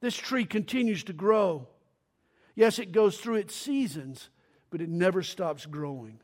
this 0.00 0.16
tree 0.16 0.46
continues 0.46 1.04
to 1.04 1.12
grow. 1.12 1.68
Yes, 2.54 2.78
it 2.78 2.92
goes 2.92 3.18
through 3.18 3.34
its 3.34 3.54
seasons, 3.54 4.30
but 4.70 4.80
it 4.80 4.88
never 4.88 5.22
stops 5.22 5.66
growing. 5.66 6.18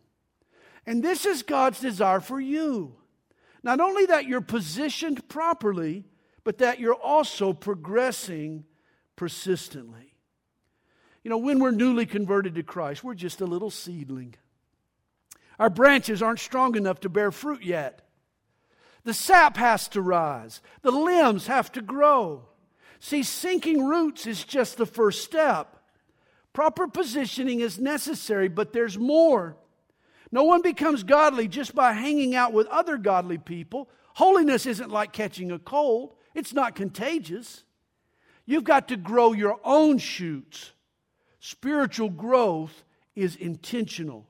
And 0.86 1.02
this 1.02 1.26
is 1.26 1.42
God's 1.42 1.80
desire 1.80 2.20
for 2.20 2.40
you. 2.40 2.94
Not 3.62 3.78
only 3.78 4.06
that 4.06 4.24
you're 4.24 4.40
positioned 4.40 5.28
properly, 5.28 6.06
but 6.44 6.56
that 6.58 6.80
you're 6.80 6.94
also 6.94 7.52
progressing 7.52 8.64
persistently. 9.16 10.15
You 11.26 11.30
know, 11.30 11.38
when 11.38 11.58
we're 11.58 11.72
newly 11.72 12.06
converted 12.06 12.54
to 12.54 12.62
Christ, 12.62 13.02
we're 13.02 13.14
just 13.14 13.40
a 13.40 13.46
little 13.46 13.68
seedling. 13.68 14.36
Our 15.58 15.68
branches 15.68 16.22
aren't 16.22 16.38
strong 16.38 16.76
enough 16.76 17.00
to 17.00 17.08
bear 17.08 17.32
fruit 17.32 17.64
yet. 17.64 18.02
The 19.02 19.12
sap 19.12 19.56
has 19.56 19.88
to 19.88 20.00
rise, 20.00 20.60
the 20.82 20.92
limbs 20.92 21.48
have 21.48 21.72
to 21.72 21.82
grow. 21.82 22.44
See, 23.00 23.24
sinking 23.24 23.84
roots 23.84 24.28
is 24.28 24.44
just 24.44 24.76
the 24.76 24.86
first 24.86 25.24
step. 25.24 25.76
Proper 26.52 26.86
positioning 26.86 27.58
is 27.58 27.80
necessary, 27.80 28.46
but 28.46 28.72
there's 28.72 28.96
more. 28.96 29.56
No 30.30 30.44
one 30.44 30.62
becomes 30.62 31.02
godly 31.02 31.48
just 31.48 31.74
by 31.74 31.92
hanging 31.92 32.36
out 32.36 32.52
with 32.52 32.68
other 32.68 32.96
godly 32.96 33.38
people. 33.38 33.90
Holiness 34.14 34.64
isn't 34.64 34.92
like 34.92 35.12
catching 35.12 35.50
a 35.50 35.58
cold, 35.58 36.14
it's 36.36 36.52
not 36.52 36.76
contagious. 36.76 37.64
You've 38.44 38.62
got 38.62 38.86
to 38.86 38.96
grow 38.96 39.32
your 39.32 39.58
own 39.64 39.98
shoots. 39.98 40.70
Spiritual 41.46 42.10
growth 42.10 42.82
is 43.14 43.36
intentional. 43.36 44.26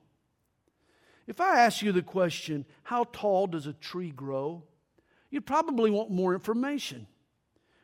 If 1.25 1.41
I 1.41 1.61
ask 1.61 1.81
you 1.81 1.91
the 1.91 2.03
question, 2.03 2.63
how 2.83 3.05
tall 3.05 3.47
does 3.47 3.65
a 3.65 3.73
tree 3.73 4.11
grow? 4.11 4.61
You'd 5.31 5.47
probably 5.47 5.89
want 5.89 6.11
more 6.11 6.35
information. 6.35 7.07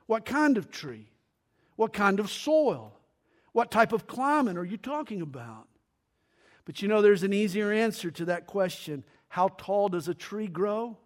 What 0.05 0.23
kind 0.23 0.55
of 0.55 0.69
tree? 0.69 1.09
What 1.77 1.93
kind 1.93 2.19
of 2.19 2.29
soil? 2.29 2.93
What 3.53 3.71
type 3.71 3.91
of 3.91 4.05
climate 4.05 4.55
are 4.55 4.63
you 4.63 4.77
talking 4.77 5.23
about? 5.23 5.67
But 6.65 6.83
you 6.83 6.87
know, 6.87 7.01
there's 7.01 7.23
an 7.23 7.33
easier 7.33 7.71
answer 7.71 8.11
to 8.11 8.25
that 8.25 8.45
question. 8.45 9.03
How 9.29 9.47
tall 9.47 9.89
does 9.89 10.07
a 10.07 10.13
tree 10.13 10.45
grow? 10.45 10.99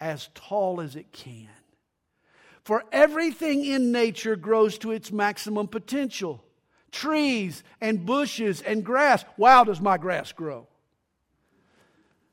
As 0.00 0.30
tall 0.34 0.80
as 0.80 0.96
it 0.96 1.12
can. 1.12 1.46
For 2.64 2.82
everything 2.90 3.64
in 3.64 3.92
nature 3.92 4.34
grows 4.34 4.78
to 4.78 4.90
its 4.90 5.12
maximum 5.12 5.68
potential. 5.68 6.42
Trees 7.00 7.62
and 7.80 8.06
bushes 8.06 8.62
and 8.62 8.84
grass. 8.84 9.24
Wow, 9.36 9.64
does 9.64 9.80
my 9.80 9.98
grass 9.98 10.32
grow? 10.32 10.66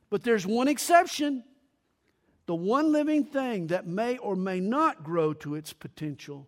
But 0.10 0.24
there's 0.24 0.46
one 0.46 0.68
exception. 0.68 1.44
The 2.46 2.56
one 2.56 2.92
living 2.92 3.26
thing 3.26 3.68
that 3.68 3.88
may 3.88 4.18
or 4.18 4.36
may 4.36 4.60
not 4.60 5.04
grow 5.04 5.34
to 5.34 5.56
its 5.56 5.74
potential 5.74 6.48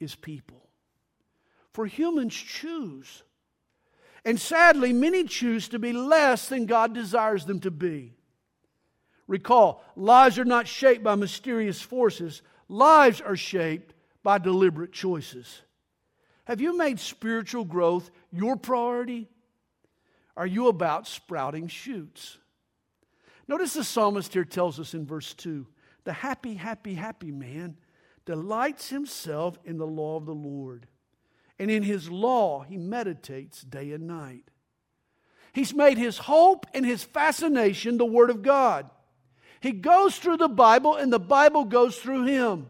is 0.00 0.14
people. 0.14 0.68
For 1.72 1.86
humans 1.86 2.34
choose. 2.34 3.22
And 4.24 4.38
sadly, 4.38 4.92
many 4.92 5.24
choose 5.24 5.68
to 5.68 5.78
be 5.78 5.92
less 5.92 6.48
than 6.48 6.66
God 6.66 6.92
desires 6.94 7.46
them 7.46 7.60
to 7.60 7.70
be. 7.70 8.14
Recall, 9.28 9.82
lives 9.94 10.38
are 10.38 10.44
not 10.44 10.68
shaped 10.68 11.02
by 11.02 11.14
mysterious 11.14 11.80
forces, 11.80 12.42
lives 12.68 13.20
are 13.20 13.36
shaped 13.36 13.94
by 14.22 14.38
deliberate 14.38 14.92
choices. 14.92 15.62
Have 16.46 16.60
you 16.60 16.76
made 16.76 17.00
spiritual 17.00 17.64
growth 17.64 18.10
your 18.32 18.56
priority? 18.56 19.28
Are 20.36 20.46
you 20.46 20.68
about 20.68 21.08
sprouting 21.08 21.66
shoots? 21.66 22.38
Notice 23.48 23.74
the 23.74 23.84
psalmist 23.84 24.32
here 24.32 24.44
tells 24.44 24.80
us 24.80 24.94
in 24.94 25.06
verse 25.06 25.34
2 25.34 25.66
the 26.04 26.12
happy, 26.12 26.54
happy, 26.54 26.94
happy 26.94 27.32
man 27.32 27.76
delights 28.24 28.90
himself 28.90 29.58
in 29.64 29.76
the 29.76 29.86
law 29.86 30.16
of 30.16 30.26
the 30.26 30.34
Lord, 30.34 30.86
and 31.58 31.68
in 31.68 31.82
his 31.82 32.08
law 32.08 32.62
he 32.62 32.76
meditates 32.76 33.62
day 33.62 33.90
and 33.92 34.06
night. 34.06 34.44
He's 35.52 35.74
made 35.74 35.98
his 35.98 36.18
hope 36.18 36.66
and 36.74 36.86
his 36.86 37.02
fascination 37.02 37.98
the 37.98 38.04
Word 38.04 38.30
of 38.30 38.42
God. 38.42 38.88
He 39.60 39.72
goes 39.72 40.16
through 40.18 40.36
the 40.36 40.48
Bible, 40.48 40.94
and 40.94 41.12
the 41.12 41.18
Bible 41.18 41.64
goes 41.64 41.96
through 41.96 42.26
him. 42.26 42.68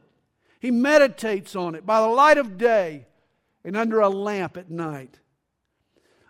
He 0.61 0.71
meditates 0.71 1.55
on 1.55 1.75
it 1.75 1.85
by 1.85 2.01
the 2.01 2.07
light 2.07 2.39
of 2.39 2.57
day 2.57 3.07
and 3.67 3.77
under 3.77 4.01
a 4.01 4.09
lamp 4.09 4.57
at 4.57 4.71
night. 4.71 5.19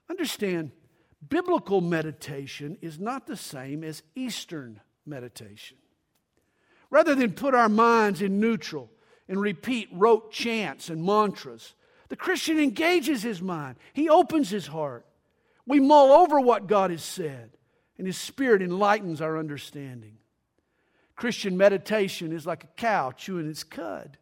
Understand, 0.08 0.72
biblical 1.28 1.82
meditation 1.82 2.78
is 2.80 2.98
not 2.98 3.26
the 3.26 3.36
same 3.36 3.84
as 3.84 4.02
Eastern 4.14 4.80
meditation. 5.04 5.76
Rather 6.88 7.14
than 7.14 7.32
put 7.32 7.54
our 7.54 7.68
minds 7.68 8.22
in 8.22 8.40
neutral 8.40 8.90
and 9.28 9.38
repeat 9.38 9.88
rote 9.92 10.32
chants 10.32 10.88
and 10.88 11.04
mantras, 11.04 11.74
the 12.08 12.16
Christian 12.16 12.58
engages 12.58 13.22
his 13.22 13.42
mind. 13.42 13.76
He 13.92 14.08
opens 14.08 14.48
his 14.48 14.68
heart. 14.68 15.04
We 15.66 15.78
mull 15.78 16.12
over 16.12 16.40
what 16.40 16.68
God 16.68 16.90
has 16.90 17.02
said, 17.02 17.50
and 17.98 18.06
his 18.06 18.16
spirit 18.16 18.62
enlightens 18.62 19.20
our 19.20 19.36
understanding. 19.36 20.16
Christian 21.16 21.56
meditation 21.56 22.32
is 22.32 22.46
like 22.46 22.64
a 22.64 22.68
cow 22.78 23.10
chewing 23.10 23.50
its 23.50 23.64
cud. 23.64 24.16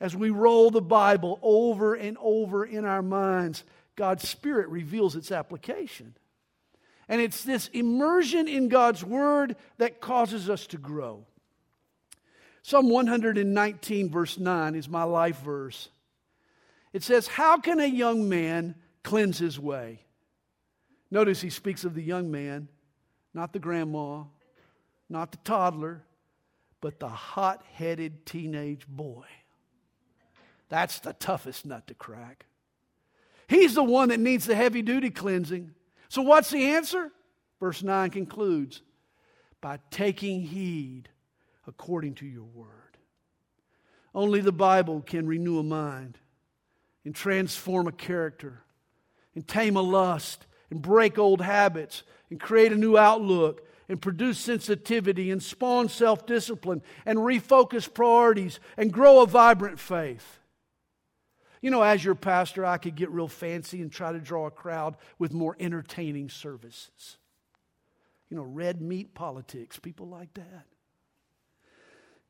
As 0.00 0.16
we 0.16 0.30
roll 0.30 0.70
the 0.70 0.82
Bible 0.82 1.38
over 1.42 1.94
and 1.94 2.16
over 2.20 2.64
in 2.64 2.84
our 2.84 3.02
minds, 3.02 3.64
God's 3.96 4.28
Spirit 4.28 4.68
reveals 4.68 5.16
its 5.16 5.30
application. 5.30 6.14
And 7.08 7.20
it's 7.20 7.44
this 7.44 7.68
immersion 7.68 8.48
in 8.48 8.68
God's 8.68 9.04
Word 9.04 9.56
that 9.78 10.00
causes 10.00 10.50
us 10.50 10.66
to 10.68 10.78
grow. 10.78 11.26
Psalm 12.62 12.88
119, 12.88 14.10
verse 14.10 14.38
9, 14.38 14.74
is 14.74 14.88
my 14.88 15.02
life 15.04 15.38
verse. 15.40 15.90
It 16.94 17.02
says, 17.02 17.26
How 17.26 17.58
can 17.58 17.78
a 17.78 17.86
young 17.86 18.28
man 18.28 18.74
cleanse 19.02 19.38
his 19.38 19.60
way? 19.60 20.00
Notice 21.10 21.40
he 21.40 21.50
speaks 21.50 21.84
of 21.84 21.94
the 21.94 22.02
young 22.02 22.30
man, 22.30 22.68
not 23.34 23.52
the 23.52 23.58
grandma, 23.58 24.24
not 25.10 25.30
the 25.30 25.38
toddler, 25.44 26.02
but 26.80 26.98
the 27.00 27.08
hot 27.08 27.62
headed 27.74 28.24
teenage 28.24 28.86
boy. 28.88 29.26
That's 30.74 30.98
the 30.98 31.12
toughest 31.12 31.64
nut 31.64 31.86
to 31.86 31.94
crack. 31.94 32.46
He's 33.46 33.76
the 33.76 33.84
one 33.84 34.08
that 34.08 34.18
needs 34.18 34.44
the 34.44 34.56
heavy 34.56 34.82
duty 34.82 35.08
cleansing. 35.08 35.70
So, 36.08 36.20
what's 36.20 36.50
the 36.50 36.64
answer? 36.64 37.12
Verse 37.60 37.84
9 37.84 38.10
concludes 38.10 38.82
by 39.60 39.78
taking 39.92 40.40
heed 40.40 41.10
according 41.68 42.14
to 42.14 42.26
your 42.26 42.42
word. 42.42 42.98
Only 44.16 44.40
the 44.40 44.50
Bible 44.50 45.00
can 45.00 45.28
renew 45.28 45.60
a 45.60 45.62
mind 45.62 46.18
and 47.04 47.14
transform 47.14 47.86
a 47.86 47.92
character 47.92 48.64
and 49.36 49.46
tame 49.46 49.76
a 49.76 49.80
lust 49.80 50.44
and 50.70 50.82
break 50.82 51.20
old 51.20 51.40
habits 51.40 52.02
and 52.30 52.40
create 52.40 52.72
a 52.72 52.76
new 52.76 52.98
outlook 52.98 53.64
and 53.88 54.02
produce 54.02 54.40
sensitivity 54.40 55.30
and 55.30 55.40
spawn 55.40 55.88
self 55.88 56.26
discipline 56.26 56.82
and 57.06 57.20
refocus 57.20 57.94
priorities 57.94 58.58
and 58.76 58.92
grow 58.92 59.22
a 59.22 59.26
vibrant 59.28 59.78
faith. 59.78 60.40
You 61.64 61.70
know, 61.70 61.80
as 61.80 62.04
your 62.04 62.14
pastor, 62.14 62.66
I 62.66 62.76
could 62.76 62.94
get 62.94 63.08
real 63.08 63.26
fancy 63.26 63.80
and 63.80 63.90
try 63.90 64.12
to 64.12 64.18
draw 64.18 64.44
a 64.44 64.50
crowd 64.50 64.98
with 65.18 65.32
more 65.32 65.56
entertaining 65.58 66.28
services. 66.28 67.16
You 68.28 68.36
know, 68.36 68.42
red 68.42 68.82
meat 68.82 69.14
politics, 69.14 69.78
people 69.78 70.06
like 70.06 70.34
that. 70.34 70.66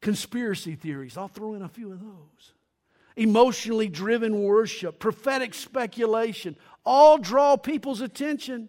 Conspiracy 0.01 0.77
theories, 0.77 1.17
I'll 1.17 1.27
throw 1.27 1.55
in 1.55 1.63
a 1.63 1.69
few 1.69 1.91
of 1.91 1.99
those. 1.99 2.53
Emotionally 3.17 3.89
driven 3.89 4.41
worship, 4.41 5.01
prophetic 5.01 5.53
speculation, 5.53 6.55
all 6.87 7.19
draw 7.19 7.57
people's 7.57 8.03
attention. 8.03 8.69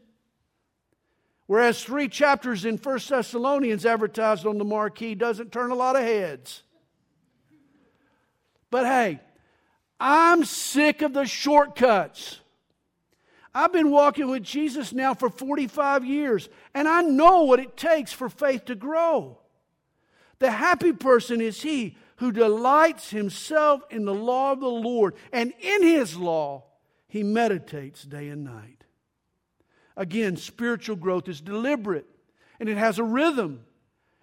Whereas 1.46 1.84
three 1.84 2.08
chapters 2.08 2.66
in 2.66 2.80
First 2.80 3.08
Thessalonians 3.10 3.86
advertised 3.86 4.48
on 4.48 4.58
the 4.58 4.66
marquee 4.66 5.14
doesn't 5.14 5.52
turn 5.52 5.70
a 5.70 5.76
lot 5.76 5.96
of 5.96 6.02
heads. 6.02 6.64
But 8.72 8.88
hey, 8.88 9.20
I'm 10.00 10.46
sick 10.46 11.02
of 11.02 11.14
the 11.14 11.26
shortcuts. 11.26 12.40
I've 13.54 13.72
been 13.72 13.90
walking 13.90 14.30
with 14.30 14.44
Jesus 14.44 14.92
now 14.92 15.14
for 15.14 15.30
45 15.30 16.04
years, 16.04 16.50
and 16.74 16.88
I 16.88 17.02
know 17.02 17.44
what 17.44 17.62
it 17.62 17.78
takes 17.78 18.12
for 18.12 18.28
faith 18.28 18.66
to 18.66 18.76
grow. 18.76 19.40
The 20.40 20.52
happy 20.52 20.92
person 20.92 21.40
is 21.40 21.62
he 21.62 21.96
who 22.18 22.32
delights 22.32 23.10
himself 23.10 23.82
in 23.90 24.04
the 24.04 24.14
law 24.14 24.52
of 24.52 24.60
the 24.60 24.68
Lord, 24.68 25.16
and 25.32 25.54
in 25.62 25.84
his 25.84 26.18
law 26.18 26.66
he 27.08 27.24
meditates 27.24 28.04
day 28.04 28.28
and 28.28 28.44
night. 28.44 28.84
Again, 29.96 30.36
spiritual 30.36 30.98
growth 30.98 31.30
is 31.30 31.40
deliberate 31.40 32.08
and 32.60 32.70
it 32.70 32.78
has 32.78 33.00
a 33.00 33.04
rhythm. 33.04 33.66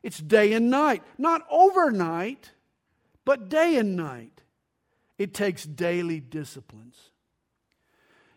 It's 0.03 0.19
day 0.19 0.53
and 0.53 0.71
night, 0.71 1.03
not 1.17 1.43
overnight, 1.51 2.51
but 3.25 3.49
day 3.49 3.77
and 3.77 3.97
night. 3.97 4.42
It 5.23 5.35
takes 5.35 5.65
daily 5.65 6.19
disciplines. 6.19 7.11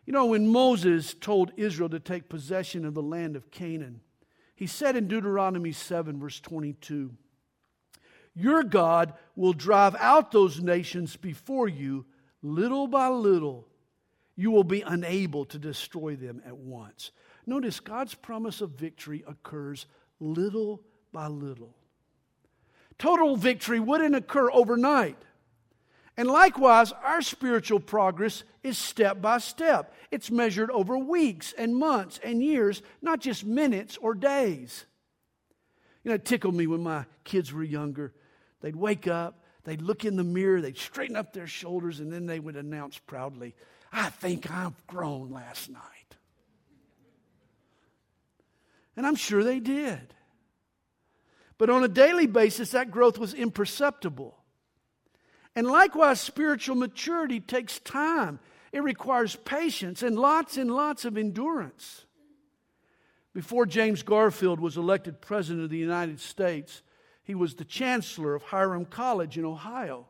You 0.06 0.14
know, 0.14 0.28
when 0.28 0.48
Moses 0.48 1.16
told 1.16 1.52
Israel 1.58 1.90
to 1.90 2.00
take 2.00 2.30
possession 2.30 2.86
of 2.86 2.94
the 2.94 3.02
land 3.02 3.36
of 3.36 3.50
Canaan, 3.50 4.02
he 4.54 4.68
said 4.68 4.96
in 4.96 5.08
Deuteronomy 5.08 5.72
7, 5.72 6.20
verse 6.20 6.40
22, 6.40 7.12
Your 8.36 8.62
God 8.64 9.16
will 9.36 9.54
drive 9.54 9.96
out 9.96 10.32
those 10.32 10.62
nations 10.62 11.16
before 11.16 11.68
you 11.68 12.06
little 12.44 12.86
by 12.86 13.08
little. 13.08 13.68
You 14.36 14.52
will 14.52 14.64
be 14.64 14.82
unable 14.82 15.46
to 15.46 15.58
destroy 15.58 16.16
them 16.16 16.40
at 16.46 16.56
once. 16.56 17.10
Notice 17.48 17.80
God's 17.80 18.14
promise 18.14 18.62
of 18.62 18.78
victory 18.78 19.24
occurs 19.28 19.88
little 20.20 20.84
by 21.12 21.30
little. 21.30 21.76
Total 23.00 23.36
victory 23.36 23.80
wouldn't 23.80 24.14
occur 24.14 24.52
overnight. 24.52 25.18
And 26.18 26.30
likewise, 26.30 26.94
our 27.04 27.22
spiritual 27.22 27.80
progress 27.80 28.44
is 28.64 28.78
step 28.78 29.22
by 29.22 29.40
step. 29.40 29.94
It's 30.12 30.32
measured 30.32 30.72
over 30.72 30.98
weeks 30.98 31.54
and 31.58 31.76
months 31.76 32.20
and 32.24 32.42
years, 32.42 32.82
not 33.02 33.20
just 33.20 33.46
minutes 33.46 33.98
or 33.98 34.14
days. 34.14 34.86
You 36.04 36.10
know, 36.10 36.16
it 36.16 36.26
tickled 36.26 36.56
me 36.56 36.68
when 36.68 36.84
my 36.84 37.06
kids 37.26 37.52
were 37.52 37.64
younger. 37.64 38.14
They'd 38.62 38.76
wake 38.76 39.08
up, 39.08 39.44
they'd 39.66 39.82
look 39.82 40.06
in 40.06 40.16
the 40.16 40.24
mirror, 40.24 40.62
they'd 40.62 40.78
straighten 40.78 41.18
up 41.18 41.34
their 41.34 41.48
shoulders, 41.48 42.00
and 42.00 42.14
then 42.14 42.28
they 42.28 42.40
would 42.40 42.56
announce 42.56 42.98
proudly, 42.98 43.54
I 43.92 44.10
think 44.10 44.50
I've 44.50 44.88
grown 44.88 45.32
last 45.32 45.70
night. 45.70 45.82
And 48.96 49.06
I'm 49.06 49.16
sure 49.16 49.44
they 49.44 49.60
did. 49.60 50.14
But 51.58 51.70
on 51.70 51.84
a 51.84 51.90
daily 51.90 52.28
basis, 52.28 52.72
that 52.72 52.92
growth 52.92 53.18
was 53.18 53.34
imperceptible. 53.34 54.38
And 55.56 55.68
likewise, 55.68 56.20
spiritual 56.20 56.76
maturity 56.76 57.40
takes 57.40 57.80
time, 57.80 58.40
it 58.72 58.84
requires 58.84 59.38
patience 59.38 60.04
and 60.04 60.20
lots 60.20 60.58
and 60.58 60.70
lots 60.70 61.06
of 61.06 61.18
endurance. 61.18 62.06
Before 63.34 63.66
James 63.66 64.04
Garfield 64.04 64.60
was 64.60 64.78
elected 64.78 65.22
President 65.22 65.64
of 65.64 65.70
the 65.70 65.78
United 65.78 66.20
States, 66.20 66.82
he 67.24 67.36
was 67.36 67.56
the 67.56 67.66
chancellor 67.66 68.36
of 68.36 68.44
Hiram 68.44 68.86
College 68.86 69.38
in 69.38 69.46
Ohio. 69.46 70.08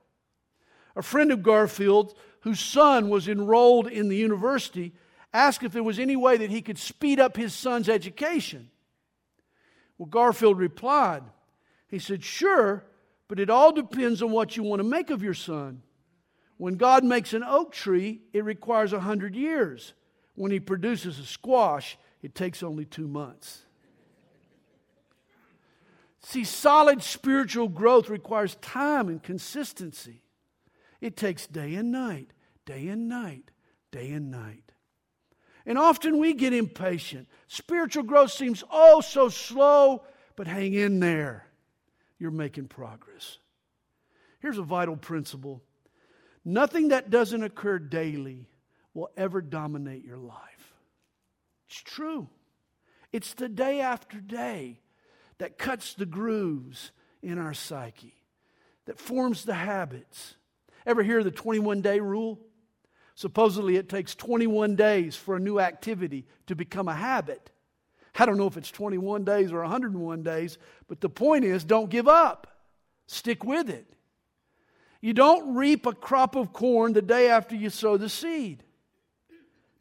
A 0.95 1.01
friend 1.01 1.31
of 1.31 1.43
Garfield, 1.43 2.15
whose 2.41 2.59
son 2.59 3.09
was 3.09 3.27
enrolled 3.27 3.87
in 3.87 4.09
the 4.09 4.15
university, 4.15 4.93
asked 5.33 5.63
if 5.63 5.71
there 5.71 5.83
was 5.83 5.99
any 5.99 6.15
way 6.15 6.37
that 6.37 6.49
he 6.49 6.61
could 6.61 6.77
speed 6.77 7.19
up 7.19 7.35
his 7.35 7.53
son's 7.53 7.89
education. 7.89 8.69
Well, 9.97 10.07
Garfield 10.07 10.57
replied, 10.57 11.23
He 11.87 11.99
said, 11.99 12.23
Sure, 12.23 12.83
but 13.27 13.39
it 13.39 13.49
all 13.49 13.71
depends 13.71 14.21
on 14.21 14.31
what 14.31 14.55
you 14.55 14.63
want 14.63 14.79
to 14.79 14.87
make 14.87 15.09
of 15.09 15.23
your 15.23 15.33
son. 15.33 15.81
When 16.57 16.75
God 16.75 17.03
makes 17.03 17.33
an 17.33 17.43
oak 17.43 17.73
tree, 17.73 18.21
it 18.31 18.43
requires 18.43 18.93
a 18.93 18.99
hundred 18.99 19.35
years. 19.35 19.93
When 20.35 20.51
he 20.51 20.59
produces 20.59 21.19
a 21.19 21.25
squash, 21.25 21.97
it 22.21 22.35
takes 22.35 22.63
only 22.63 22.85
two 22.85 23.07
months. 23.07 23.63
See, 26.21 26.43
solid 26.43 27.03
spiritual 27.03 27.67
growth 27.67 28.09
requires 28.09 28.55
time 28.55 29.09
and 29.09 29.21
consistency. 29.21 30.23
It 30.99 31.15
takes 31.15 31.45
day 31.45 31.75
and 31.75 31.91
night, 31.91 32.31
day 32.65 32.87
and 32.87 33.07
night, 33.07 33.51
day 33.91 34.09
and 34.11 34.31
night. 34.31 34.71
And 35.67 35.77
often 35.77 36.17
we 36.17 36.33
get 36.33 36.53
impatient. 36.53 37.27
Spiritual 37.47 38.03
growth 38.03 38.31
seems 38.31 38.63
oh 38.71 39.01
so 39.01 39.29
slow, 39.29 40.03
but 40.35 40.47
hang 40.47 40.73
in 40.73 40.99
there. 40.99 41.44
You're 42.19 42.31
making 42.31 42.67
progress. 42.67 43.37
Here's 44.39 44.57
a 44.57 44.63
vital 44.63 44.95
principle 44.95 45.63
nothing 46.43 46.89
that 46.89 47.09
doesn't 47.09 47.43
occur 47.43 47.79
daily 47.79 48.47
will 48.93 49.09
ever 49.17 49.41
dominate 49.41 50.05
your 50.05 50.17
life. 50.17 50.73
It's 51.67 51.81
true. 51.81 52.29
It's 53.11 53.33
the 53.33 53.49
day 53.49 53.81
after 53.81 54.19
day 54.19 54.79
that 55.37 55.57
cuts 55.57 55.93
the 55.93 56.05
grooves 56.05 56.91
in 57.21 57.39
our 57.39 57.53
psyche, 57.53 58.13
that 58.85 58.99
forms 58.99 59.45
the 59.45 59.53
habits. 59.53 60.35
Ever 60.85 61.01
hear 61.01 61.23
the 61.23 61.31
21 61.31 61.81
day 61.81 61.99
rule? 61.99 62.39
Supposedly, 63.15 63.77
it 63.77 63.89
takes 63.89 64.13
21 64.13 64.75
days 64.75 65.15
for 65.15 65.35
a 65.35 65.39
new 65.39 65.59
activity 65.59 66.25
to 66.47 66.55
become 66.55 66.87
a 66.87 66.95
habit. 66.95 67.49
I 68.17 68.25
don't 68.25 68.37
know 68.37 68.47
if 68.47 68.57
it's 68.57 68.71
21 68.71 69.25
days 69.25 69.51
or 69.51 69.61
101 69.61 70.23
days, 70.23 70.57
but 70.87 71.01
the 71.01 71.09
point 71.09 71.43
is 71.43 71.63
don't 71.63 71.89
give 71.89 72.07
up. 72.07 72.47
Stick 73.07 73.43
with 73.43 73.69
it. 73.69 73.85
You 75.01 75.13
don't 75.13 75.55
reap 75.55 75.85
a 75.85 75.93
crop 75.93 76.35
of 76.35 76.53
corn 76.53 76.93
the 76.93 77.01
day 77.01 77.29
after 77.29 77.55
you 77.55 77.69
sow 77.69 77.97
the 77.97 78.09
seed. 78.09 78.63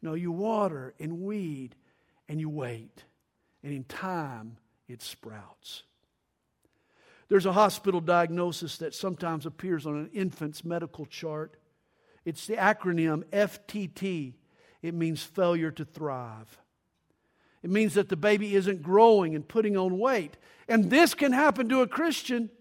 No, 0.01 0.13
you 0.13 0.31
water 0.31 0.93
and 0.99 1.21
weed 1.21 1.75
and 2.29 2.39
you 2.39 2.49
wait. 2.49 3.03
And 3.63 3.73
in 3.73 3.83
time, 3.85 4.57
it 4.87 5.01
sprouts. 5.01 5.83
There's 7.27 7.47
a 7.47 7.53
hospital 7.53 8.01
diagnosis 8.01 8.77
that 8.77 8.93
sometimes 8.93 9.47
appears 9.47 9.87
on 9.87 9.95
an 9.95 10.09
infant's 10.13 10.63
medical 10.63 11.07
chart. 11.07 11.57
It's 12.23 12.45
the 12.45 12.55
acronym 12.55 13.23
FTT. 13.25 14.33
It 14.83 14.93
means 14.93 15.23
failure 15.23 15.71
to 15.71 15.85
thrive. 15.85 16.59
It 17.65 17.71
means 17.71 17.95
that 17.95 18.09
the 18.09 18.15
baby 18.15 18.55
isn't 18.55 18.83
growing 18.83 19.33
and 19.33 19.47
putting 19.47 19.75
on 19.75 19.97
weight. 19.97 20.37
And 20.67 20.91
this 20.91 21.15
can 21.15 21.31
happen 21.31 21.67
to 21.69 21.81
a 21.81 21.87
Christian. 21.87 22.51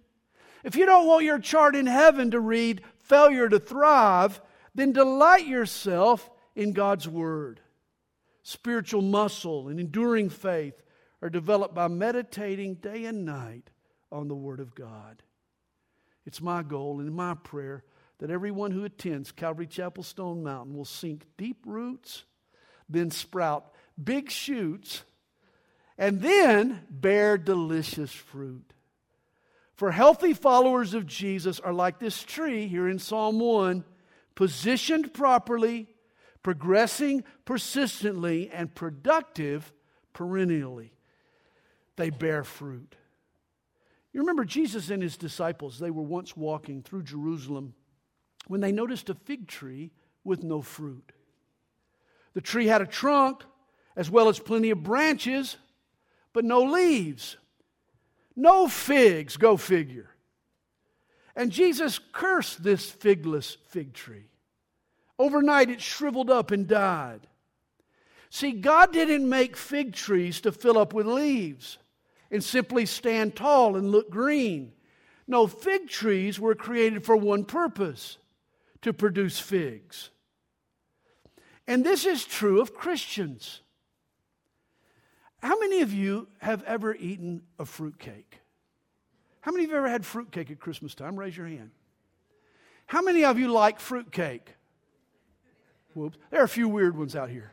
If 0.64 0.76
you 0.76 0.86
don't 0.86 1.06
want 1.06 1.26
your 1.26 1.38
chart 1.38 1.76
in 1.76 1.84
heaven 1.84 2.30
to 2.30 2.40
read 2.40 2.80
failure 3.02 3.46
to 3.50 3.58
thrive, 3.58 4.40
then 4.74 4.92
delight 4.92 5.46
yourself 5.46 6.30
in 6.56 6.72
God's 6.72 7.06
Word. 7.06 7.60
Spiritual 8.42 9.02
muscle 9.02 9.68
and 9.68 9.78
enduring 9.78 10.30
faith 10.30 10.82
are 11.20 11.28
developed 11.28 11.74
by 11.74 11.88
meditating 11.88 12.76
day 12.76 13.04
and 13.04 13.26
night 13.26 13.68
on 14.10 14.28
the 14.28 14.34
Word 14.34 14.58
of 14.58 14.74
God. 14.74 15.22
It's 16.24 16.40
my 16.40 16.62
goal 16.62 17.00
and 17.00 17.14
my 17.14 17.34
prayer 17.34 17.84
that 18.20 18.30
everyone 18.30 18.70
who 18.70 18.84
attends 18.84 19.32
Calvary 19.32 19.66
Chapel 19.66 20.02
Stone 20.02 20.42
Mountain 20.42 20.74
will 20.74 20.86
sink 20.86 21.26
deep 21.36 21.58
roots, 21.66 22.24
then 22.88 23.10
sprout 23.10 23.73
big 24.02 24.30
shoots, 24.30 25.04
and 25.96 26.20
then 26.20 26.82
bear 26.90 27.38
delicious 27.38 28.12
fruit. 28.12 28.72
For 29.74 29.90
healthy 29.90 30.34
followers 30.34 30.94
of 30.94 31.06
Jesus 31.06 31.58
are 31.60 31.72
like 31.72 31.98
this 31.98 32.22
tree 32.22 32.68
here 32.68 32.88
in 32.88 32.98
Psalm 32.98 33.40
1, 33.40 33.84
positioned 34.34 35.12
properly, 35.12 35.88
progressing 36.42 37.24
persistently, 37.44 38.50
and 38.50 38.74
productive 38.74 39.72
perennially. 40.12 40.92
They 41.96 42.10
bear 42.10 42.44
fruit. 42.44 42.96
You 44.12 44.20
remember 44.20 44.44
Jesus 44.44 44.90
and 44.90 45.02
his 45.02 45.16
disciples, 45.16 45.78
they 45.78 45.90
were 45.90 46.02
once 46.02 46.36
walking 46.36 46.82
through 46.82 47.02
Jerusalem 47.02 47.74
when 48.46 48.60
they 48.60 48.70
noticed 48.72 49.10
a 49.10 49.14
fig 49.14 49.48
tree 49.48 49.90
with 50.22 50.44
no 50.44 50.62
fruit. 50.62 51.12
The 52.34 52.40
tree 52.40 52.66
had 52.66 52.80
a 52.80 52.86
trunk 52.86 53.44
as 53.96 54.10
well 54.10 54.28
as 54.28 54.38
plenty 54.38 54.70
of 54.70 54.82
branches, 54.82 55.56
but 56.32 56.44
no 56.44 56.62
leaves. 56.62 57.36
No 58.36 58.68
figs, 58.68 59.36
go 59.36 59.56
figure. 59.56 60.10
And 61.36 61.50
Jesus 61.50 62.00
cursed 62.12 62.62
this 62.62 62.90
figless 62.90 63.56
fig 63.68 63.92
tree. 63.92 64.26
Overnight 65.18 65.70
it 65.70 65.80
shriveled 65.80 66.30
up 66.30 66.50
and 66.50 66.66
died. 66.66 67.26
See, 68.30 68.52
God 68.52 68.92
didn't 68.92 69.28
make 69.28 69.56
fig 69.56 69.92
trees 69.92 70.40
to 70.40 70.52
fill 70.52 70.76
up 70.76 70.92
with 70.92 71.06
leaves 71.06 71.78
and 72.30 72.42
simply 72.42 72.86
stand 72.86 73.36
tall 73.36 73.76
and 73.76 73.90
look 73.90 74.10
green. 74.10 74.72
No, 75.26 75.46
fig 75.46 75.88
trees 75.88 76.40
were 76.40 76.56
created 76.56 77.04
for 77.04 77.16
one 77.16 77.44
purpose 77.44 78.18
to 78.82 78.92
produce 78.92 79.38
figs. 79.38 80.10
And 81.66 81.84
this 81.84 82.04
is 82.04 82.24
true 82.24 82.60
of 82.60 82.74
Christians. 82.74 83.60
How 85.44 85.58
many 85.58 85.82
of 85.82 85.92
you 85.92 86.26
have 86.38 86.62
ever 86.62 86.94
eaten 86.94 87.42
a 87.58 87.66
fruitcake? 87.66 88.40
How 89.42 89.52
many 89.52 89.64
of 89.64 89.70
you 89.70 89.76
ever 89.76 89.90
had 89.90 90.06
fruitcake 90.06 90.50
at 90.50 90.58
Christmas 90.58 90.94
time? 90.94 91.16
Raise 91.16 91.36
your 91.36 91.46
hand. 91.46 91.70
How 92.86 93.02
many 93.02 93.26
of 93.26 93.38
you 93.38 93.48
like 93.48 93.78
fruitcake? 93.78 94.54
Whoops. 95.92 96.16
There 96.30 96.40
are 96.40 96.44
a 96.44 96.48
few 96.48 96.66
weird 96.66 96.96
ones 96.96 97.14
out 97.14 97.28
here. 97.28 97.52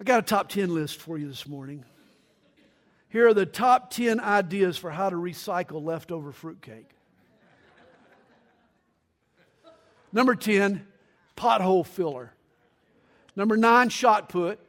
I 0.00 0.04
got 0.04 0.20
a 0.20 0.22
top 0.22 0.48
10 0.48 0.72
list 0.72 1.00
for 1.00 1.18
you 1.18 1.26
this 1.26 1.44
morning. 1.44 1.84
Here 3.08 3.26
are 3.26 3.34
the 3.34 3.44
top 3.44 3.90
10 3.90 4.20
ideas 4.20 4.78
for 4.78 4.92
how 4.92 5.10
to 5.10 5.16
recycle 5.16 5.82
leftover 5.82 6.30
fruitcake. 6.30 6.90
Number 10.12 10.36
10, 10.36 10.86
pothole 11.36 11.84
filler. 11.84 12.34
Number 13.34 13.56
9, 13.56 13.88
shot 13.88 14.28
put. 14.28 14.60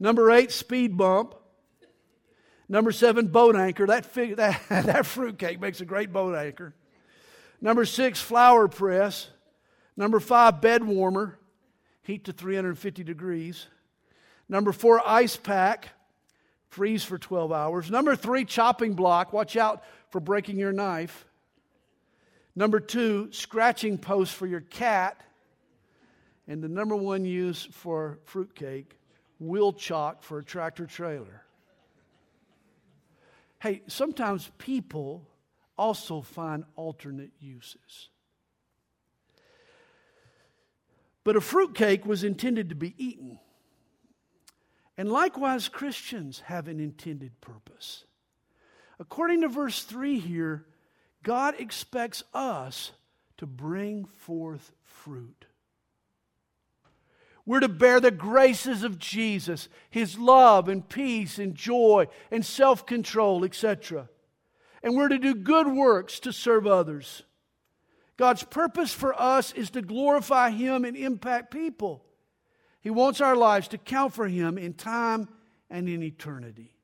Number 0.00 0.30
8, 0.30 0.50
speed 0.50 0.96
bump. 0.96 1.34
Number 2.68 2.92
7, 2.92 3.28
boat 3.28 3.56
anchor. 3.56 3.86
That, 3.86 4.06
fig- 4.06 4.36
that, 4.36 4.60
that 4.68 5.06
fruitcake 5.06 5.60
makes 5.60 5.80
a 5.80 5.84
great 5.84 6.12
boat 6.12 6.34
anchor. 6.34 6.74
Number 7.60 7.84
6, 7.84 8.20
flower 8.20 8.68
press. 8.68 9.28
Number 9.96 10.20
5, 10.20 10.60
bed 10.60 10.84
warmer. 10.84 11.38
Heat 12.02 12.24
to 12.24 12.32
350 12.32 13.04
degrees. 13.04 13.66
Number 14.48 14.72
4, 14.72 15.06
ice 15.06 15.36
pack 15.36 15.88
freeze 16.68 17.04
for 17.04 17.18
12 17.18 17.52
hours. 17.52 17.90
Number 17.90 18.14
three, 18.14 18.44
chopping 18.44 18.94
block. 18.94 19.32
Watch 19.32 19.56
out 19.56 19.82
for 20.10 20.20
breaking 20.20 20.58
your 20.58 20.72
knife. 20.72 21.26
Number 22.54 22.80
two, 22.80 23.28
scratching 23.32 23.98
post 23.98 24.34
for 24.34 24.46
your 24.46 24.60
cat. 24.60 25.20
And 26.48 26.62
the 26.62 26.68
number 26.68 26.96
one 26.96 27.26
use 27.26 27.68
for 27.72 28.18
fruitcake, 28.24 28.98
wheel 29.38 29.72
chock 29.72 30.22
for 30.22 30.38
a 30.38 30.44
tractor 30.44 30.86
trailer. 30.86 31.42
Hey, 33.60 33.82
sometimes 33.86 34.50
people 34.56 35.28
also 35.76 36.22
find 36.22 36.64
alternate 36.74 37.32
uses. 37.38 38.08
But 41.22 41.36
a 41.36 41.40
fruitcake 41.42 42.06
was 42.06 42.24
intended 42.24 42.70
to 42.70 42.74
be 42.74 42.94
eaten. 42.96 43.38
And 44.96 45.12
likewise, 45.12 45.68
Christians 45.68 46.40
have 46.46 46.66
an 46.66 46.80
intended 46.80 47.38
purpose. 47.42 48.04
According 48.98 49.42
to 49.42 49.48
verse 49.48 49.82
3 49.82 50.18
here, 50.18 50.64
God 51.22 51.56
expects 51.58 52.24
us 52.32 52.92
to 53.36 53.46
bring 53.46 54.06
forth 54.06 54.72
fruit. 54.82 55.44
We're 57.48 57.60
to 57.60 57.68
bear 57.70 57.98
the 57.98 58.10
graces 58.10 58.82
of 58.82 58.98
Jesus, 58.98 59.70
his 59.88 60.18
love 60.18 60.68
and 60.68 60.86
peace 60.86 61.38
and 61.38 61.54
joy 61.54 62.08
and 62.30 62.44
self 62.44 62.84
control, 62.84 63.42
etc. 63.42 64.10
And 64.82 64.94
we're 64.94 65.08
to 65.08 65.18
do 65.18 65.34
good 65.34 65.66
works 65.66 66.20
to 66.20 66.32
serve 66.34 66.66
others. 66.66 67.22
God's 68.18 68.42
purpose 68.42 68.92
for 68.92 69.18
us 69.18 69.54
is 69.54 69.70
to 69.70 69.80
glorify 69.80 70.50
him 70.50 70.84
and 70.84 70.94
impact 70.94 71.50
people. 71.50 72.04
He 72.82 72.90
wants 72.90 73.22
our 73.22 73.34
lives 73.34 73.68
to 73.68 73.78
count 73.78 74.12
for 74.12 74.28
Him 74.28 74.58
in 74.58 74.74
time 74.74 75.26
and 75.70 75.88
in 75.88 76.02
eternity. 76.02 76.74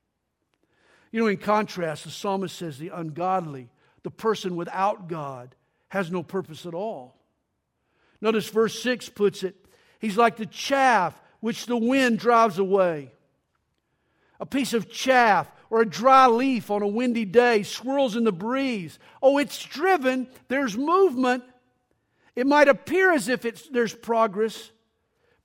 You 1.13 1.21
know, 1.21 1.27
in 1.27 1.37
contrast, 1.37 2.05
the 2.05 2.11
psalmist 2.11 2.57
says 2.57 2.79
the 2.79 2.89
ungodly, 2.89 3.69
the 4.03 4.11
person 4.11 4.57
without 4.57 5.09
God, 5.09 5.55
has 5.89 6.11
no 6.11 6.23
purpose 6.23 6.65
at 6.65 6.73
all. 6.73 7.21
Notice 8.23 8.49
verse 8.49 8.83
6 8.83 9.11
puts 9.11 9.43
it 9.43 9.64
He's 10.05 10.19
like 10.19 10.37
the 10.37 10.45
chaff 10.45 11.19
which 11.41 11.65
the 11.65 11.79
wind 11.79 12.19
drives 12.19 12.59
away. 12.59 13.11
A 14.39 14.45
piece 14.45 14.75
of 14.75 14.91
chaff 14.91 15.51
or 15.71 15.81
a 15.81 15.89
dry 15.89 16.27
leaf 16.27 16.71
on 16.71 16.83
a 16.83 16.87
windy 16.87 17.25
day 17.25 17.63
swirls 17.63 18.15
in 18.15 18.25
the 18.25 18.31
breeze. 18.31 18.99
Oh, 19.23 19.39
it's 19.39 19.65
driven, 19.65 20.29
there's 20.49 20.77
movement. 20.77 21.43
It 22.37 22.47
might 22.47 22.69
appear 22.69 23.13
as 23.13 23.31
if 23.31 23.47
it's, 23.47 23.67
there's 23.69 23.95
progress, 23.95 24.71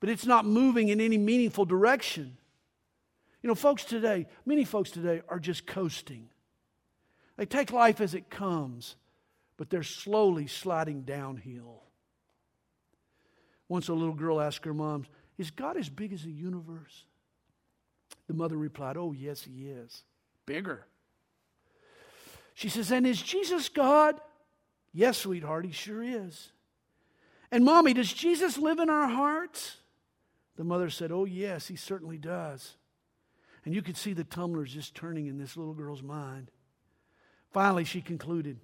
but 0.02 0.10
it's 0.10 0.26
not 0.26 0.46
moving 0.46 0.90
in 0.90 1.00
any 1.00 1.18
meaningful 1.18 1.64
direction. 1.64 2.36
You 3.42 3.48
know, 3.48 3.56
folks 3.56 3.86
today, 3.86 4.28
many 4.46 4.66
folks 4.66 4.92
today 4.92 5.22
are 5.30 5.40
just 5.40 5.68
coasting. 5.68 6.28
They 7.38 7.46
take 7.46 7.72
life 7.72 8.02
as 8.02 8.14
it 8.14 8.30
comes, 8.30 8.98
but 9.56 9.70
they're 9.70 9.84
slowly 9.84 10.48
sliding 10.48 11.04
downhill. 11.04 11.84
Once 13.70 13.88
a 13.88 13.94
little 13.94 14.16
girl 14.16 14.42
asked 14.42 14.66
her 14.66 14.74
mom, 14.74 15.06
Is 15.38 15.52
God 15.52 15.78
as 15.78 15.88
big 15.88 16.12
as 16.12 16.24
the 16.24 16.32
universe? 16.32 17.06
The 18.28 18.34
mother 18.34 18.58
replied, 18.58 18.98
Oh, 18.98 19.14
yes, 19.14 19.44
he 19.44 19.68
is. 19.68 20.04
Bigger. 20.46 20.86
She 22.56 22.68
says, 22.68 22.92
And 22.92 23.08
is 23.08 23.22
Jesus 23.22 23.70
God? 23.70 24.20
Yes, 24.92 25.20
sweetheart, 25.20 25.66
he 25.66 25.72
sure 25.72 26.04
is. 26.04 26.52
And 27.52 27.64
mommy, 27.64 27.94
does 27.94 28.12
Jesus 28.12 28.58
live 28.58 28.80
in 28.80 28.90
our 28.90 29.08
hearts? 29.08 29.78
The 30.58 30.64
mother 30.64 30.90
said, 30.90 31.12
Oh, 31.12 31.26
yes, 31.26 31.68
he 31.68 31.76
certainly 31.76 32.18
does. 32.18 32.76
And 33.66 33.74
you 33.74 33.82
could 33.82 33.98
see 33.98 34.14
the 34.14 34.24
tumblers 34.24 34.74
just 34.74 34.96
turning 34.96 35.28
in 35.28 35.38
this 35.38 35.56
little 35.56 35.74
girl's 35.74 36.02
mind. 36.02 36.50
Finally, 37.52 37.84
she 37.86 38.02
concluded 38.02 38.60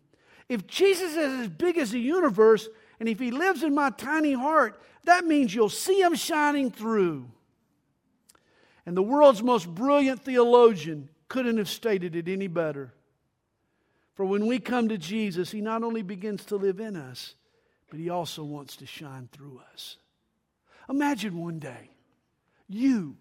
If 0.50 0.68
Jesus 0.68 1.12
is 1.12 1.42
as 1.42 1.48
big 1.48 1.78
as 1.78 1.92
the 1.92 2.00
universe, 2.00 2.68
and 3.00 3.10
if 3.10 3.20
he 3.20 3.32
lives 3.32 3.64
in 3.64 3.74
my 3.74 3.90
tiny 3.90 4.34
heart, 4.34 4.82
that 5.06 5.26
means 5.26 5.54
you'll 5.54 5.70
see 5.70 6.02
him 6.02 6.16
shining 6.16 6.72
through. 6.72 7.26
And 8.86 8.96
the 8.96 9.04
world's 9.04 9.42
most 9.42 9.68
brilliant 9.68 10.22
theologian 10.22 11.10
couldn't 11.28 11.58
have 11.58 11.70
stated 11.70 12.16
it 12.16 12.28
any 12.28 12.48
better. 12.48 12.94
For 14.14 14.26
when 14.26 14.46
we 14.46 14.60
come 14.60 14.90
to 14.90 14.98
Jesus, 14.98 15.52
he 15.52 15.62
not 15.62 15.84
only 15.84 16.02
begins 16.02 16.46
to 16.46 16.56
live 16.56 16.80
in 16.80 16.96
us, 16.96 17.36
but 17.90 18.00
he 18.00 18.10
also 18.10 18.44
wants 18.44 18.76
to 18.78 18.86
shine 18.86 19.30
through 19.32 19.62
us. 19.74 19.98
Imagine 20.90 21.42
one 21.42 21.60
day 21.60 21.90
you 22.68 23.18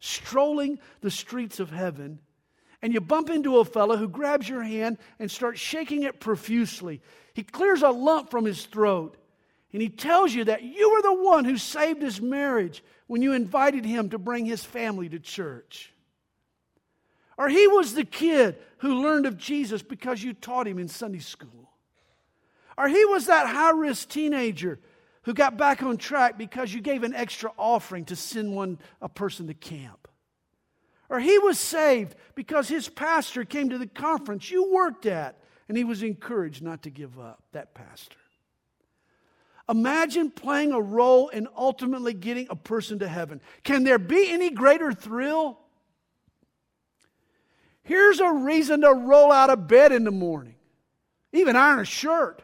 strolling 0.00 0.78
the 1.00 1.10
streets 1.10 1.60
of 1.60 1.70
heaven 1.70 2.18
and 2.82 2.94
you 2.94 3.00
bump 3.00 3.28
into 3.28 3.58
a 3.58 3.64
fellow 3.64 3.96
who 3.96 4.08
grabs 4.08 4.48
your 4.48 4.62
hand 4.62 4.98
and 5.18 5.30
starts 5.30 5.60
shaking 5.60 6.02
it 6.04 6.20
profusely. 6.20 7.02
He 7.34 7.42
clears 7.42 7.82
a 7.82 7.90
lump 7.90 8.30
from 8.30 8.44
his 8.44 8.64
throat 8.64 9.16
and 9.72 9.80
he 9.80 9.88
tells 9.88 10.34
you 10.34 10.44
that 10.44 10.62
you 10.62 10.90
were 10.90 11.02
the 11.02 11.22
one 11.22 11.44
who 11.44 11.56
saved 11.56 12.02
his 12.02 12.20
marriage 12.20 12.82
when 13.06 13.22
you 13.22 13.32
invited 13.32 13.84
him 13.84 14.10
to 14.10 14.18
bring 14.18 14.44
his 14.44 14.64
family 14.64 15.08
to 15.08 15.18
church. 15.18 15.92
Or 17.38 17.48
he 17.48 17.66
was 17.68 17.94
the 17.94 18.04
kid 18.04 18.56
who 18.78 19.02
learned 19.02 19.26
of 19.26 19.38
Jesus 19.38 19.82
because 19.82 20.22
you 20.22 20.34
taught 20.34 20.66
him 20.66 20.78
in 20.78 20.88
Sunday 20.88 21.20
school. 21.20 21.70
Or 22.76 22.88
he 22.88 23.04
was 23.04 23.26
that 23.26 23.46
high 23.46 23.70
risk 23.70 24.08
teenager 24.08 24.78
who 25.22 25.34
got 25.34 25.56
back 25.56 25.82
on 25.82 25.96
track 25.96 26.36
because 26.36 26.72
you 26.72 26.80
gave 26.80 27.02
an 27.02 27.14
extra 27.14 27.50
offering 27.56 28.04
to 28.06 28.16
send 28.16 28.54
one 28.54 28.78
a 29.00 29.08
person 29.08 29.46
to 29.46 29.54
camp. 29.54 30.08
Or 31.08 31.18
he 31.20 31.38
was 31.38 31.58
saved 31.58 32.14
because 32.34 32.68
his 32.68 32.88
pastor 32.88 33.44
came 33.44 33.70
to 33.70 33.78
the 33.78 33.86
conference 33.86 34.50
you 34.50 34.72
worked 34.72 35.06
at 35.06 35.38
and 35.68 35.76
he 35.76 35.84
was 35.84 36.02
encouraged 36.02 36.62
not 36.62 36.82
to 36.82 36.90
give 36.90 37.18
up, 37.18 37.42
that 37.52 37.74
pastor. 37.74 38.16
Imagine 39.70 40.32
playing 40.32 40.72
a 40.72 40.80
role 40.80 41.28
in 41.28 41.46
ultimately 41.56 42.12
getting 42.12 42.48
a 42.50 42.56
person 42.56 42.98
to 42.98 43.08
heaven. 43.08 43.40
Can 43.62 43.84
there 43.84 44.00
be 44.00 44.28
any 44.28 44.50
greater 44.50 44.92
thrill? 44.92 45.60
Here's 47.84 48.18
a 48.18 48.32
reason 48.32 48.80
to 48.80 48.92
roll 48.92 49.30
out 49.30 49.48
of 49.48 49.68
bed 49.68 49.92
in 49.92 50.02
the 50.02 50.10
morning, 50.10 50.56
even 51.32 51.54
iron 51.54 51.78
a 51.78 51.84
shirt. 51.84 52.42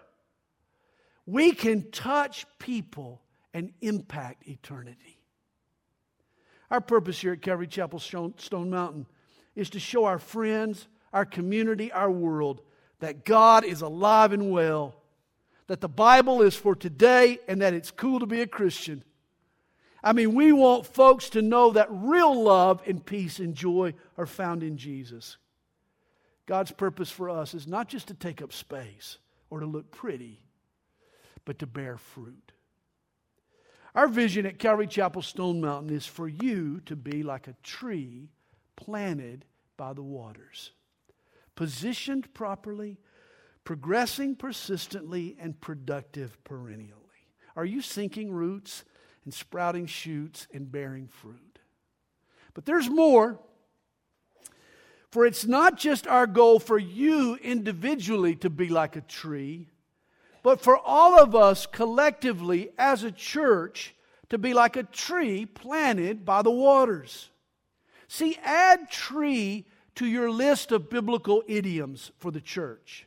We 1.26 1.50
can 1.50 1.90
touch 1.90 2.46
people 2.60 3.20
and 3.52 3.72
impact 3.80 4.46
eternity. 4.46 5.18
Our 6.70 6.80
purpose 6.80 7.20
here 7.20 7.32
at 7.32 7.42
Calvary 7.42 7.66
Chapel 7.66 7.98
Stone 7.98 8.70
Mountain 8.70 9.06
is 9.56 9.70
to 9.70 9.80
show 9.80 10.04
our 10.04 10.18
friends, 10.20 10.86
our 11.12 11.24
community, 11.24 11.90
our 11.90 12.10
world 12.10 12.60
that 13.00 13.24
God 13.24 13.64
is 13.64 13.82
alive 13.82 14.32
and 14.32 14.50
well, 14.50 14.94
that 15.66 15.80
the 15.80 15.88
Bible 15.88 16.42
is 16.42 16.54
for 16.54 16.74
today, 16.74 17.38
and 17.48 17.60
that 17.62 17.74
it's 17.74 17.90
cool 17.90 18.20
to 18.20 18.26
be 18.26 18.40
a 18.40 18.46
Christian. 18.46 19.02
I 20.02 20.12
mean, 20.12 20.34
we 20.34 20.52
want 20.52 20.86
folks 20.86 21.30
to 21.30 21.42
know 21.42 21.72
that 21.72 21.88
real 21.90 22.42
love 22.42 22.82
and 22.86 23.04
peace 23.04 23.40
and 23.40 23.54
joy 23.54 23.94
are 24.16 24.26
found 24.26 24.62
in 24.62 24.76
Jesus. 24.76 25.36
God's 26.46 26.70
purpose 26.70 27.10
for 27.10 27.28
us 27.28 27.54
is 27.54 27.66
not 27.66 27.88
just 27.88 28.08
to 28.08 28.14
take 28.14 28.40
up 28.40 28.52
space 28.52 29.18
or 29.50 29.60
to 29.60 29.66
look 29.66 29.90
pretty, 29.90 30.38
but 31.44 31.58
to 31.58 31.66
bear 31.66 31.96
fruit. 31.96 32.52
Our 33.96 34.06
vision 34.06 34.46
at 34.46 34.58
Calvary 34.58 34.86
Chapel 34.86 35.22
Stone 35.22 35.60
Mountain 35.60 35.90
is 35.90 36.06
for 36.06 36.28
you 36.28 36.80
to 36.86 36.94
be 36.94 37.22
like 37.22 37.48
a 37.48 37.56
tree 37.64 38.28
planted 38.76 39.44
by 39.76 39.92
the 39.92 40.02
waters 40.02 40.70
positioned 41.56 42.32
properly, 42.34 42.98
progressing 43.66 44.36
persistently, 44.36 45.36
and 45.40 45.60
productive 45.60 46.42
perennially. 46.44 46.94
Are 47.56 47.64
you 47.64 47.82
sinking 47.82 48.32
roots 48.32 48.84
and 49.24 49.34
sprouting 49.34 49.86
shoots 49.86 50.46
and 50.54 50.70
bearing 50.70 51.08
fruit? 51.08 51.58
But 52.54 52.64
there's 52.64 52.88
more. 52.88 53.40
For 55.10 55.26
it's 55.26 55.46
not 55.46 55.76
just 55.76 56.06
our 56.06 56.28
goal 56.28 56.60
for 56.60 56.78
you 56.78 57.34
individually 57.42 58.36
to 58.36 58.50
be 58.50 58.68
like 58.68 58.94
a 58.94 59.00
tree, 59.00 59.68
but 60.44 60.60
for 60.60 60.78
all 60.78 61.18
of 61.18 61.34
us 61.34 61.66
collectively 61.66 62.70
as 62.78 63.02
a 63.02 63.10
church 63.10 63.96
to 64.28 64.38
be 64.38 64.54
like 64.54 64.76
a 64.76 64.84
tree 64.84 65.44
planted 65.44 66.24
by 66.24 66.42
the 66.42 66.52
waters. 66.52 67.30
See, 68.06 68.38
add 68.44 68.90
tree 68.90 69.66
to 69.96 70.06
your 70.06 70.30
list 70.30 70.70
of 70.70 70.88
biblical 70.88 71.42
idioms 71.48 72.12
for 72.18 72.30
the 72.30 72.40
church. 72.40 73.05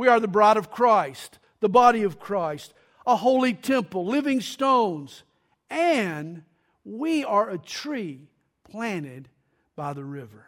We 0.00 0.08
are 0.08 0.18
the 0.18 0.28
bride 0.28 0.56
of 0.56 0.70
Christ, 0.70 1.38
the 1.60 1.68
body 1.68 2.04
of 2.04 2.18
Christ, 2.18 2.72
a 3.06 3.16
holy 3.16 3.52
temple, 3.52 4.06
living 4.06 4.40
stones, 4.40 5.24
and 5.68 6.42
we 6.86 7.22
are 7.22 7.50
a 7.50 7.58
tree 7.58 8.30
planted 8.64 9.28
by 9.76 9.92
the 9.92 10.02
river. 10.02 10.46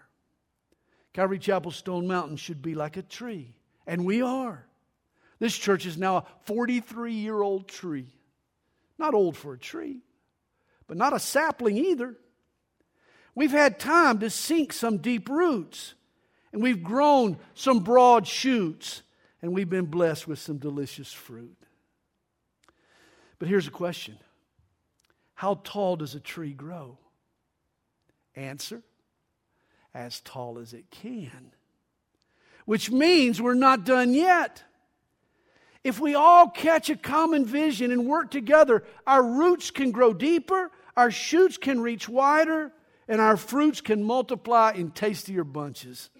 Calvary 1.13 1.39
Chapel 1.39 1.71
Stone 1.71 2.09
Mountain 2.09 2.39
should 2.39 2.63
be 2.63 2.75
like 2.75 2.97
a 2.97 3.03
tree, 3.03 3.55
and 3.87 4.07
we 4.07 4.23
are. 4.23 4.65
This 5.39 5.55
church 5.55 5.85
is 5.85 5.99
now 5.99 6.17
a 6.17 6.25
43 6.47 7.13
year 7.13 7.43
old 7.43 7.69
tree. 7.69 8.09
Not 8.99 9.13
old 9.13 9.37
for 9.37 9.53
a 9.53 9.59
tree, 9.59 10.01
but 10.87 10.97
not 10.97 11.13
a 11.13 11.19
sapling 11.19 11.77
either. 11.77 12.17
We've 13.35 13.51
had 13.51 13.79
time 13.79 14.21
to 14.21 14.31
sink 14.31 14.73
some 14.73 14.97
deep 14.97 15.29
roots, 15.29 15.93
and 16.55 16.63
we've 16.63 16.83
grown 16.83 17.37
some 17.53 17.81
broad 17.81 18.27
shoots, 18.27 19.03
and 19.43 19.53
we've 19.53 19.69
been 19.69 19.87
blessed 19.87 20.29
with 20.29 20.39
some 20.39 20.59
delicious 20.59 21.13
fruit. 21.13 21.57
But 23.39 23.49
here's 23.49 23.67
a 23.67 23.73
question 23.73 24.17
How 25.35 25.61
tall 25.65 25.97
does 25.97 26.15
a 26.15 26.21
tree 26.21 26.53
grow? 26.53 26.99
Answer 28.37 28.83
As 29.93 30.21
tall 30.21 30.59
as 30.59 30.73
it 30.73 30.91
can. 30.91 31.53
Which 32.65 32.91
means 32.93 33.43
we're 33.43 33.55
not 33.55 33.85
done 33.85 34.15
yet. 34.15 34.63
If 35.83 35.99
we 35.99 36.15
all 36.15 36.49
catch 36.49 36.91
a 36.91 36.97
common 36.97 37.45
vision 37.45 37.91
and 37.91 38.07
work 38.07 38.31
together, 38.31 38.85
our 39.05 39.21
roots 39.21 39.73
can 39.73 39.91
grow 39.91 40.15
deeper, 40.15 40.71
our 40.97 41.11
shoots 41.11 41.57
can 41.57 41.81
reach 41.81 42.09
wider, 42.09 42.73
and 43.09 43.21
our 43.21 43.37
fruits 43.37 43.81
can 43.81 44.05
multiply 44.05 44.73
in 44.77 44.93
tastier 44.93 45.43
bunches. 45.43 46.11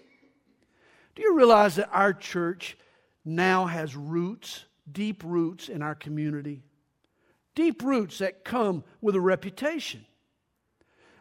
Do 1.15 1.21
you 1.21 1.33
realize 1.33 1.77
that 1.77 1.89
our 1.93 2.11
church 2.11 2.75
now 3.25 3.65
has 3.65 3.95
roots, 3.95 4.65
deep 4.91 5.23
roots 5.23 5.69
in 5.69 5.81
our 5.81 5.95
community? 5.95 6.63
Deep 7.55 7.83
roots 7.83 8.17
that 8.17 8.43
come 8.43 8.83
with 9.01 9.15
a 9.15 9.21
reputation. 9.21 10.05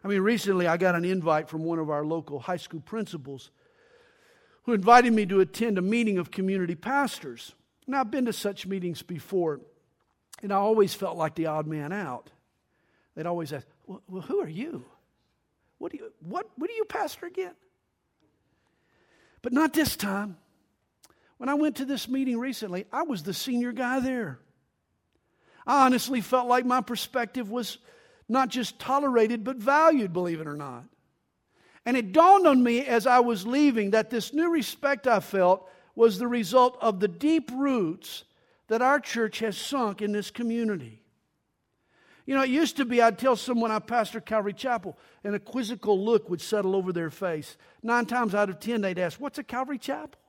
I 0.04 0.08
mean, 0.08 0.20
recently 0.20 0.66
I 0.66 0.76
got 0.76 0.94
an 0.94 1.04
invite 1.04 1.48
from 1.48 1.62
one 1.62 1.78
of 1.78 1.90
our 1.90 2.04
local 2.04 2.40
high 2.40 2.56
school 2.56 2.80
principals 2.80 3.50
who 4.64 4.72
invited 4.72 5.12
me 5.12 5.26
to 5.26 5.40
attend 5.40 5.78
a 5.78 5.82
meeting 5.82 6.18
of 6.18 6.30
community 6.30 6.74
pastors. 6.74 7.54
Now, 7.86 8.00
I've 8.00 8.10
been 8.10 8.26
to 8.26 8.32
such 8.32 8.66
meetings 8.66 9.02
before, 9.02 9.60
and 10.42 10.52
I 10.52 10.56
always 10.56 10.94
felt 10.94 11.16
like 11.16 11.34
the 11.34 11.46
odd 11.46 11.66
man 11.66 11.92
out. 11.92 12.30
They'd 13.14 13.26
always 13.26 13.52
ask, 13.52 13.66
Well, 13.86 14.02
well 14.08 14.22
who 14.22 14.40
are 14.40 14.48
you? 14.48 14.84
What 15.78 15.92
do 15.92 15.98
you, 15.98 16.12
what, 16.20 16.48
what 16.56 16.68
do 16.68 16.74
you 16.74 16.84
pastor 16.84 17.26
again? 17.26 17.54
But 19.42 19.52
not 19.52 19.72
this 19.72 19.96
time. 19.96 20.36
When 21.42 21.48
I 21.48 21.54
went 21.54 21.74
to 21.78 21.84
this 21.84 22.08
meeting 22.08 22.38
recently, 22.38 22.86
I 22.92 23.02
was 23.02 23.24
the 23.24 23.34
senior 23.34 23.72
guy 23.72 23.98
there. 23.98 24.38
I 25.66 25.86
honestly 25.86 26.20
felt 26.20 26.46
like 26.46 26.64
my 26.64 26.80
perspective 26.80 27.50
was 27.50 27.78
not 28.28 28.48
just 28.48 28.78
tolerated, 28.78 29.42
but 29.42 29.56
valued, 29.56 30.12
believe 30.12 30.40
it 30.40 30.46
or 30.46 30.54
not. 30.54 30.84
And 31.84 31.96
it 31.96 32.12
dawned 32.12 32.46
on 32.46 32.62
me 32.62 32.86
as 32.86 33.08
I 33.08 33.18
was 33.18 33.44
leaving 33.44 33.90
that 33.90 34.08
this 34.08 34.32
new 34.32 34.52
respect 34.52 35.08
I 35.08 35.18
felt 35.18 35.68
was 35.96 36.16
the 36.16 36.28
result 36.28 36.78
of 36.80 37.00
the 37.00 37.08
deep 37.08 37.50
roots 37.52 38.22
that 38.68 38.80
our 38.80 39.00
church 39.00 39.40
has 39.40 39.56
sunk 39.58 40.00
in 40.00 40.12
this 40.12 40.30
community. 40.30 41.02
You 42.24 42.36
know, 42.36 42.44
it 42.44 42.50
used 42.50 42.76
to 42.76 42.84
be 42.84 43.02
I'd 43.02 43.18
tell 43.18 43.34
someone 43.34 43.72
I 43.72 43.80
pastor 43.80 44.20
Calvary 44.20 44.52
Chapel, 44.52 44.96
and 45.24 45.34
a 45.34 45.40
quizzical 45.40 46.04
look 46.04 46.30
would 46.30 46.40
settle 46.40 46.76
over 46.76 46.92
their 46.92 47.10
face. 47.10 47.56
Nine 47.82 48.06
times 48.06 48.32
out 48.32 48.48
of 48.48 48.60
ten, 48.60 48.80
they'd 48.80 49.00
ask, 49.00 49.20
What's 49.20 49.38
a 49.38 49.42
Calvary 49.42 49.78
Chapel? 49.78 50.20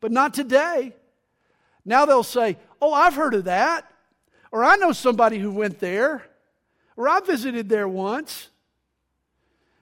But 0.00 0.12
not 0.12 0.34
today. 0.34 0.94
Now 1.84 2.04
they'll 2.04 2.22
say, 2.22 2.58
Oh, 2.80 2.92
I've 2.92 3.14
heard 3.14 3.34
of 3.34 3.44
that. 3.44 3.90
Or 4.52 4.64
I 4.64 4.76
know 4.76 4.92
somebody 4.92 5.38
who 5.38 5.50
went 5.50 5.78
there. 5.80 6.24
Or 6.96 7.08
I 7.08 7.20
visited 7.20 7.68
there 7.68 7.88
once. 7.88 8.48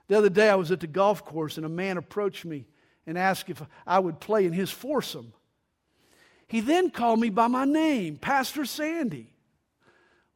The 0.08 0.16
other 0.18 0.28
day 0.28 0.48
I 0.48 0.54
was 0.54 0.70
at 0.70 0.80
the 0.80 0.86
golf 0.86 1.24
course 1.24 1.56
and 1.56 1.66
a 1.66 1.70
man 1.70 1.96
approached 1.96 2.44
me 2.44 2.66
and 3.06 3.16
asked 3.16 3.50
if 3.50 3.62
I 3.86 3.98
would 3.98 4.20
play 4.20 4.46
in 4.46 4.52
his 4.52 4.70
foursome. 4.70 5.32
He 6.48 6.60
then 6.60 6.90
called 6.90 7.20
me 7.20 7.30
by 7.30 7.48
my 7.48 7.64
name, 7.64 8.16
Pastor 8.16 8.64
Sandy. 8.64 9.30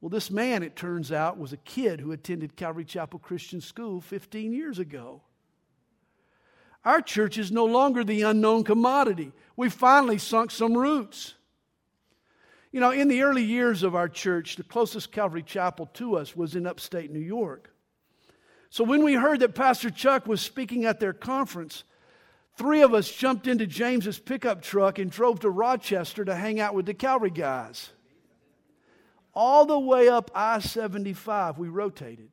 Well, 0.00 0.08
this 0.08 0.30
man, 0.30 0.62
it 0.62 0.76
turns 0.76 1.12
out, 1.12 1.38
was 1.38 1.52
a 1.52 1.58
kid 1.58 2.00
who 2.00 2.12
attended 2.12 2.56
Calvary 2.56 2.84
Chapel 2.84 3.18
Christian 3.18 3.60
School 3.60 4.00
15 4.00 4.52
years 4.52 4.78
ago. 4.78 5.22
Our 6.84 7.02
church 7.02 7.36
is 7.36 7.52
no 7.52 7.66
longer 7.66 8.04
the 8.04 8.22
unknown 8.22 8.64
commodity. 8.64 9.32
We 9.56 9.68
finally 9.68 10.18
sunk 10.18 10.50
some 10.50 10.76
roots. 10.76 11.34
You 12.72 12.80
know, 12.80 12.90
in 12.90 13.08
the 13.08 13.22
early 13.22 13.42
years 13.42 13.82
of 13.82 13.94
our 13.94 14.08
church, 14.08 14.56
the 14.56 14.62
closest 14.62 15.12
Calvary 15.12 15.42
Chapel 15.42 15.86
to 15.94 16.16
us 16.16 16.36
was 16.36 16.54
in 16.54 16.66
upstate 16.66 17.10
New 17.10 17.18
York. 17.18 17.74
So 18.70 18.84
when 18.84 19.02
we 19.02 19.14
heard 19.14 19.40
that 19.40 19.56
Pastor 19.56 19.90
Chuck 19.90 20.26
was 20.26 20.40
speaking 20.40 20.84
at 20.84 21.00
their 21.00 21.12
conference, 21.12 21.82
three 22.56 22.82
of 22.82 22.94
us 22.94 23.10
jumped 23.10 23.48
into 23.48 23.66
James's 23.66 24.20
pickup 24.20 24.62
truck 24.62 25.00
and 25.00 25.10
drove 25.10 25.40
to 25.40 25.50
Rochester 25.50 26.24
to 26.24 26.34
hang 26.34 26.60
out 26.60 26.74
with 26.74 26.86
the 26.86 26.94
Calvary 26.94 27.30
guys. 27.30 27.90
All 29.34 29.66
the 29.66 29.78
way 29.78 30.08
up 30.08 30.30
I 30.34 30.60
75, 30.60 31.58
we 31.58 31.68
rotated. 31.68 32.30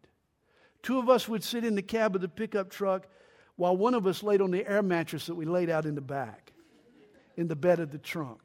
Two 0.84 1.00
of 1.00 1.10
us 1.10 1.28
would 1.28 1.44
sit 1.44 1.66
in 1.66 1.76
the 1.76 1.82
cab 1.82 2.16
of 2.16 2.22
the 2.22 2.30
pickup 2.30 2.70
truck 2.70 3.08
while 3.58 3.76
one 3.76 3.94
of 3.94 4.08
us 4.08 4.24
laid 4.24 4.42
on 4.42 4.52
the 4.52 4.66
air 4.66 4.82
mattress 4.82 5.26
that 5.26 5.36
we 5.36 5.46
laid 5.46 5.70
out 5.70 5.86
in 5.86 5.96
the 5.96 6.02
back, 6.02 6.54
in 7.36 7.48
the 7.48 7.56
bed 7.56 7.80
of 7.80 7.92
the 7.92 7.98
trunk. 7.98 8.40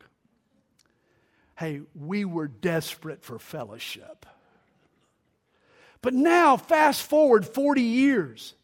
Hey, 1.56 1.82
we 1.94 2.24
were 2.24 2.48
desperate 2.48 3.22
for 3.22 3.38
fellowship. 3.38 4.26
But 6.00 6.14
now, 6.14 6.56
fast 6.56 7.02
forward 7.02 7.46
40 7.46 7.82
years, 7.82 8.54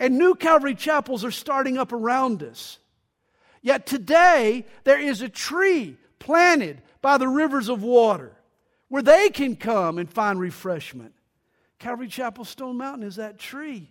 and 0.00 0.18
new 0.18 0.34
Calvary 0.34 0.74
chapels 0.74 1.24
are 1.24 1.30
starting 1.30 1.78
up 1.78 1.92
around 1.92 2.42
us. 2.42 2.78
Yet 3.62 3.86
today, 3.86 4.66
there 4.82 4.98
is 4.98 5.22
a 5.22 5.28
tree 5.28 5.96
planted 6.18 6.82
by 7.00 7.18
the 7.18 7.28
rivers 7.28 7.68
of 7.68 7.82
water 7.82 8.32
where 8.88 9.02
they 9.02 9.30
can 9.30 9.56
come 9.56 9.98
and 9.98 10.10
find 10.10 10.40
refreshment. 10.40 11.14
Calvary 11.78 12.08
Chapel 12.08 12.44
Stone 12.44 12.76
Mountain 12.78 13.06
is 13.06 13.16
that 13.16 13.38
tree. 13.38 13.90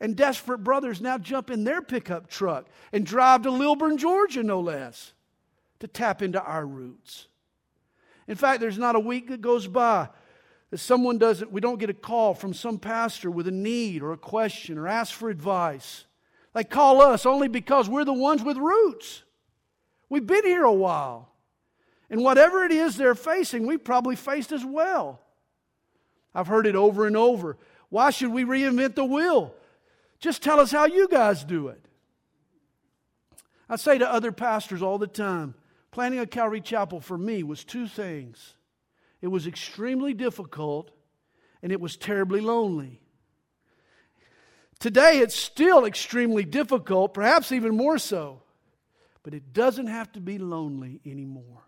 And 0.00 0.16
desperate 0.16 0.64
brothers 0.64 1.00
now 1.00 1.18
jump 1.18 1.50
in 1.50 1.64
their 1.64 1.82
pickup 1.82 2.28
truck 2.28 2.66
and 2.92 3.04
drive 3.04 3.42
to 3.42 3.50
Lilburn, 3.50 3.98
Georgia, 3.98 4.42
no 4.42 4.60
less, 4.60 5.12
to 5.80 5.86
tap 5.86 6.22
into 6.22 6.42
our 6.42 6.66
roots. 6.66 7.26
In 8.26 8.36
fact, 8.36 8.60
there's 8.60 8.78
not 8.78 8.96
a 8.96 9.00
week 9.00 9.28
that 9.28 9.42
goes 9.42 9.66
by 9.66 10.08
that 10.70 10.78
someone 10.78 11.18
doesn't, 11.18 11.52
we 11.52 11.60
don't 11.60 11.80
get 11.80 11.90
a 11.90 11.94
call 11.94 12.32
from 12.32 12.54
some 12.54 12.78
pastor 12.78 13.30
with 13.30 13.46
a 13.46 13.52
need 13.52 14.02
or 14.02 14.12
a 14.12 14.16
question 14.16 14.78
or 14.78 14.88
ask 14.88 15.12
for 15.12 15.28
advice. 15.28 16.06
They 16.54 16.64
call 16.64 17.02
us 17.02 17.26
only 17.26 17.48
because 17.48 17.88
we're 17.88 18.04
the 18.04 18.12
ones 18.12 18.42
with 18.42 18.56
roots. 18.56 19.24
We've 20.08 20.26
been 20.26 20.44
here 20.44 20.64
a 20.64 20.72
while. 20.72 21.28
And 22.08 22.24
whatever 22.24 22.64
it 22.64 22.72
is 22.72 22.96
they're 22.96 23.14
facing, 23.14 23.66
we 23.66 23.76
probably 23.76 24.16
faced 24.16 24.50
as 24.50 24.64
well. 24.64 25.20
I've 26.34 26.48
heard 26.48 26.66
it 26.66 26.74
over 26.74 27.06
and 27.06 27.16
over. 27.16 27.56
Why 27.88 28.10
should 28.10 28.32
we 28.32 28.44
reinvent 28.44 28.94
the 28.94 29.04
wheel? 29.04 29.54
Just 30.20 30.42
tell 30.42 30.60
us 30.60 30.70
how 30.70 30.84
you 30.84 31.08
guys 31.08 31.44
do 31.44 31.68
it. 31.68 31.84
I 33.68 33.76
say 33.76 33.98
to 33.98 34.12
other 34.12 34.32
pastors 34.32 34.82
all 34.82 34.98
the 34.98 35.06
time 35.06 35.54
planning 35.90 36.18
a 36.18 36.26
Calvary 36.26 36.60
Chapel 36.60 37.00
for 37.00 37.18
me 37.18 37.42
was 37.42 37.64
two 37.64 37.86
things 37.86 38.54
it 39.20 39.28
was 39.28 39.46
extremely 39.46 40.14
difficult 40.14 40.90
and 41.62 41.72
it 41.72 41.80
was 41.80 41.96
terribly 41.96 42.40
lonely. 42.40 43.02
Today, 44.78 45.18
it's 45.18 45.34
still 45.34 45.84
extremely 45.84 46.42
difficult, 46.42 47.12
perhaps 47.12 47.52
even 47.52 47.76
more 47.76 47.98
so, 47.98 48.42
but 49.22 49.34
it 49.34 49.52
doesn't 49.52 49.88
have 49.88 50.10
to 50.12 50.20
be 50.20 50.38
lonely 50.38 51.02
anymore. 51.04 51.64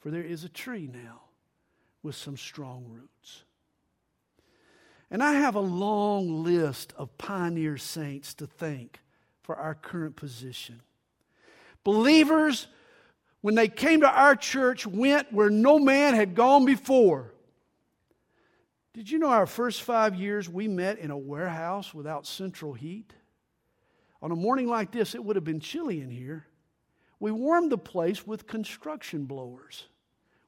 For 0.00 0.10
there 0.10 0.22
is 0.22 0.44
a 0.44 0.50
tree 0.50 0.86
now 0.86 1.22
with 2.02 2.14
some 2.14 2.36
strong 2.36 2.84
roots. 2.90 3.44
And 5.10 5.22
I 5.22 5.34
have 5.34 5.56
a 5.56 5.60
long 5.60 6.44
list 6.44 6.92
of 6.96 7.16
pioneer 7.18 7.76
saints 7.76 8.34
to 8.34 8.46
thank 8.46 9.00
for 9.42 9.56
our 9.56 9.74
current 9.74 10.14
position. 10.14 10.80
Believers, 11.82 12.68
when 13.40 13.54
they 13.56 13.68
came 13.68 14.02
to 14.02 14.08
our 14.08 14.36
church, 14.36 14.86
went 14.86 15.32
where 15.32 15.50
no 15.50 15.78
man 15.78 16.14
had 16.14 16.34
gone 16.34 16.64
before. 16.64 17.32
Did 18.92 19.10
you 19.10 19.18
know 19.18 19.28
our 19.28 19.46
first 19.46 19.82
five 19.82 20.14
years 20.14 20.48
we 20.48 20.68
met 20.68 20.98
in 20.98 21.10
a 21.10 21.18
warehouse 21.18 21.92
without 21.94 22.26
central 22.26 22.74
heat? 22.74 23.12
On 24.22 24.30
a 24.30 24.36
morning 24.36 24.68
like 24.68 24.90
this, 24.90 25.14
it 25.14 25.24
would 25.24 25.36
have 25.36 25.44
been 25.44 25.60
chilly 25.60 26.00
in 26.00 26.10
here. 26.10 26.46
We 27.18 27.32
warmed 27.32 27.72
the 27.72 27.78
place 27.78 28.26
with 28.26 28.46
construction 28.46 29.24
blowers. 29.24 29.86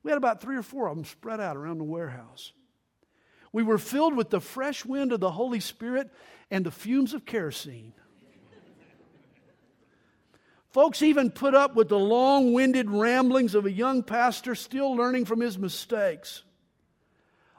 We 0.02 0.10
had 0.10 0.18
about 0.18 0.40
three 0.40 0.56
or 0.56 0.62
four 0.62 0.88
of 0.88 0.96
them 0.96 1.04
spread 1.04 1.40
out 1.40 1.56
around 1.56 1.78
the 1.78 1.84
warehouse. 1.84 2.52
We 3.52 3.62
were 3.62 3.78
filled 3.78 4.16
with 4.16 4.30
the 4.30 4.40
fresh 4.40 4.84
wind 4.84 5.12
of 5.12 5.20
the 5.20 5.30
Holy 5.30 5.60
Spirit 5.60 6.10
and 6.50 6.64
the 6.64 6.70
fumes 6.70 7.14
of 7.14 7.26
kerosene. 7.26 7.92
Folks 10.70 11.02
even 11.02 11.30
put 11.30 11.54
up 11.54 11.74
with 11.74 11.90
the 11.90 11.98
long 11.98 12.54
winded 12.54 12.90
ramblings 12.90 13.54
of 13.54 13.66
a 13.66 13.70
young 13.70 14.02
pastor 14.02 14.54
still 14.54 14.94
learning 14.94 15.26
from 15.26 15.40
his 15.40 15.58
mistakes. 15.58 16.44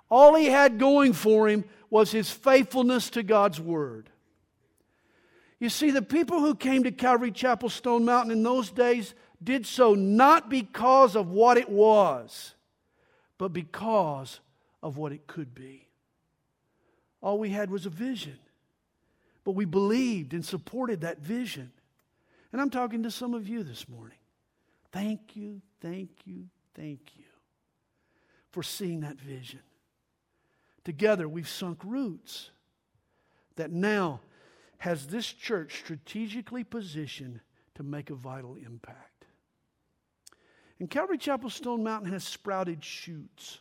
All 0.09 0.33
he 0.33 0.47
had 0.47 0.79
going 0.79 1.13
for 1.13 1.47
him 1.47 1.63
was 1.91 2.11
his 2.11 2.31
faithfulness 2.31 3.11
to 3.11 3.21
God's 3.21 3.59
Word. 3.59 4.09
You 5.59 5.69
see, 5.69 5.91
the 5.91 6.01
people 6.01 6.39
who 6.39 6.55
came 6.55 6.83
to 6.83 6.91
Calvary 6.91 7.31
Chapel 7.31 7.69
Stone 7.69 8.03
Mountain 8.03 8.31
in 8.31 8.41
those 8.41 8.71
days 8.71 9.13
did 9.43 9.67
so 9.67 9.93
not 9.93 10.49
because 10.49 11.15
of 11.15 11.29
what 11.29 11.57
it 11.57 11.69
was, 11.69 12.55
but 13.37 13.53
because 13.53 14.39
of 14.83 14.97
what 14.97 15.13
it 15.13 15.25
could 15.25 15.55
be. 15.55 15.87
All 17.21 17.39
we 17.39 17.49
had 17.49 17.71
was 17.71 17.85
a 17.85 17.89
vision, 17.89 18.37
but 19.45 19.53
we 19.53 19.65
believed 19.65 20.33
and 20.33 20.45
supported 20.45 21.01
that 21.01 21.19
vision. 21.19 21.71
And 22.51 22.61
I'm 22.61 22.69
talking 22.69 23.01
to 23.03 23.09
some 23.09 23.33
of 23.33 23.47
you 23.47 23.63
this 23.63 23.87
morning. 23.87 24.17
Thank 24.91 25.35
you, 25.35 25.61
thank 25.81 26.09
you, 26.25 26.49
thank 26.75 26.99
you 27.15 27.23
for 28.51 28.61
seeing 28.61 28.99
that 28.99 29.19
vision. 29.19 29.61
Together, 30.83 31.29
we've 31.29 31.47
sunk 31.47 31.79
roots 31.83 32.51
that 33.55 33.71
now 33.71 34.19
has 34.79 35.07
this 35.07 35.31
church 35.31 35.79
strategically 35.79 36.65
positioned 36.65 37.39
to 37.75 37.83
make 37.83 38.09
a 38.09 38.15
vital 38.15 38.55
impact. 38.55 39.25
And 40.77 40.89
Calvary 40.89 41.17
Chapel 41.17 41.49
Stone 41.49 41.83
Mountain 41.83 42.11
has 42.11 42.25
sprouted 42.25 42.83
shoots. 42.83 43.59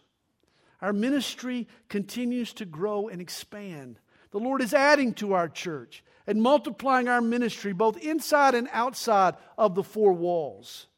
Our 0.82 0.92
ministry 0.92 1.68
continues 1.88 2.52
to 2.54 2.66
grow 2.66 3.08
and 3.08 3.20
expand. 3.20 4.00
The 4.32 4.40
Lord 4.40 4.60
is 4.60 4.74
adding 4.74 5.14
to 5.14 5.34
our 5.34 5.48
church 5.48 6.02
and 6.26 6.42
multiplying 6.42 7.08
our 7.08 7.20
ministry 7.20 7.72
both 7.72 7.96
inside 7.98 8.54
and 8.56 8.68
outside 8.72 9.36
of 9.56 9.76
the 9.76 9.84
four 9.84 10.12
walls. 10.12 10.88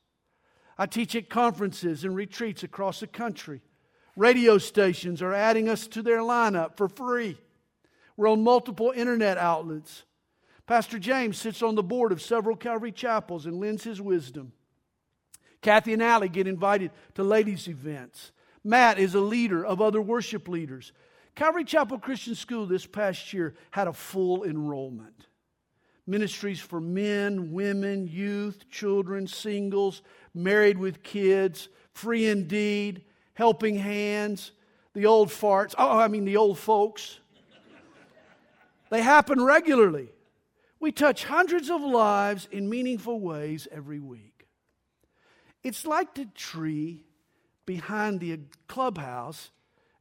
I 0.79 0.87
teach 0.87 1.15
at 1.15 1.29
conferences 1.29 2.03
and 2.03 2.17
retreats 2.17 2.63
across 2.63 3.01
the 3.01 3.07
country. 3.07 3.61
Radio 4.17 4.59
stations 4.59 5.21
are 5.21 5.35
adding 5.35 5.69
us 5.69 5.87
to 5.89 6.03
their 6.03 6.21
lineup 6.21 6.77
for 6.77 6.89
free. 6.89 7.37
We're 8.17 8.31
on 8.31 8.43
multiple 8.43 8.93
internet 8.95 9.37
outlets. 9.37 10.05
Pastor 10.67 10.99
James 10.99 11.37
sits 11.37 11.63
on 11.63 11.75
the 11.75 11.83
board 11.83 12.11
of 12.11 12.23
several 12.23 12.57
Calvary 12.57 12.93
chapels 12.93 13.45
and 13.45 13.61
lends 13.61 13.85
his 13.85 14.01
wisdom. 14.01 14.53
Kathy 15.61 15.93
and 15.93 16.03
Allie 16.03 16.29
get 16.29 16.47
invited 16.47 16.91
to 17.15 17.23
ladies' 17.23 17.69
events. 17.69 18.33
Matt 18.65 18.99
is 18.99 19.15
a 19.15 19.21
leader 19.21 19.65
of 19.65 19.83
other 19.83 20.01
worship 20.01 20.49
leaders. 20.49 20.93
Calvary 21.35 21.65
Chapel 21.65 21.99
Christian 21.99 22.35
School 22.35 22.67
this 22.67 22.87
past 22.87 23.33
year 23.33 23.55
had 23.71 23.89
a 23.89 23.93
full 23.93 24.45
enrollment. 24.45 25.27
Ministries 26.07 26.61
for 26.61 26.81
men, 26.81 27.53
women, 27.53 28.07
youth, 28.07 28.69
children, 28.71 29.27
singles, 29.27 30.03
married 30.35 30.79
with 30.79 31.03
kids, 31.03 31.69
free 31.93 32.27
indeed, 32.27 33.03
helping 33.35 33.77
hands, 33.77 34.53
the 34.95 35.07
old 35.07 35.29
farts. 35.29 35.75
Oh, 35.77 35.99
I 35.99 36.09
mean, 36.09 36.25
the 36.25 36.37
old 36.37 36.59
folks. 36.59 37.19
they 38.91 39.03
happen 39.03 39.43
regularly. 39.43 40.09
We 40.79 40.93
touch 40.93 41.25
hundreds 41.25 41.71
of 41.71 41.81
lives 41.81 42.49
in 42.51 42.69
meaningful 42.69 43.19
ways 43.19 43.67
every 43.73 44.01
week. 44.01 44.47
It's 45.63 45.87
like 45.87 46.15
the 46.15 46.27
tree 46.35 47.05
behind 47.67 48.21
the 48.21 48.41
clubhouse 48.69 49.51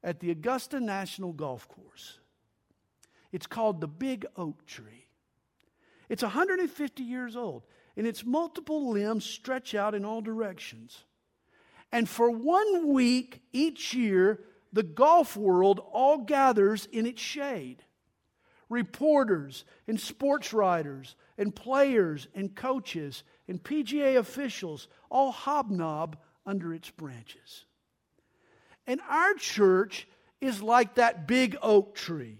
at 0.03 0.19
the 0.19 0.31
Augusta 0.31 0.79
National 0.79 1.33
Golf 1.33 1.67
Course. 1.67 2.19
It's 3.31 3.47
called 3.47 3.81
the 3.81 3.87
Big 3.87 4.25
Oak 4.35 4.65
Tree. 4.65 5.07
It's 6.09 6.23
150 6.23 7.03
years 7.03 7.35
old, 7.35 7.63
and 7.95 8.05
its 8.05 8.25
multiple 8.25 8.91
limbs 8.91 9.25
stretch 9.25 9.73
out 9.73 9.95
in 9.95 10.05
all 10.05 10.21
directions. 10.21 11.05
And 11.91 12.09
for 12.09 12.29
one 12.29 12.93
week 12.93 13.41
each 13.53 13.93
year, 13.93 14.41
the 14.73 14.83
golf 14.83 15.37
world 15.37 15.79
all 15.91 16.17
gathers 16.19 16.87
in 16.91 17.05
its 17.05 17.21
shade. 17.21 17.83
Reporters 18.69 19.65
and 19.87 19.99
sports 19.99 20.51
writers 20.53 21.15
and 21.37 21.55
players 21.55 22.27
and 22.33 22.55
coaches 22.55 23.23
and 23.47 23.61
PGA 23.61 24.17
officials 24.17 24.87
all 25.09 25.31
hobnob 25.31 26.17
under 26.45 26.73
its 26.73 26.89
branches. 26.89 27.65
And 28.85 28.99
our 29.09 29.33
church 29.35 30.07
is 30.41 30.61
like 30.61 30.95
that 30.95 31.27
big 31.27 31.57
oak 31.61 31.95
tree. 31.95 32.39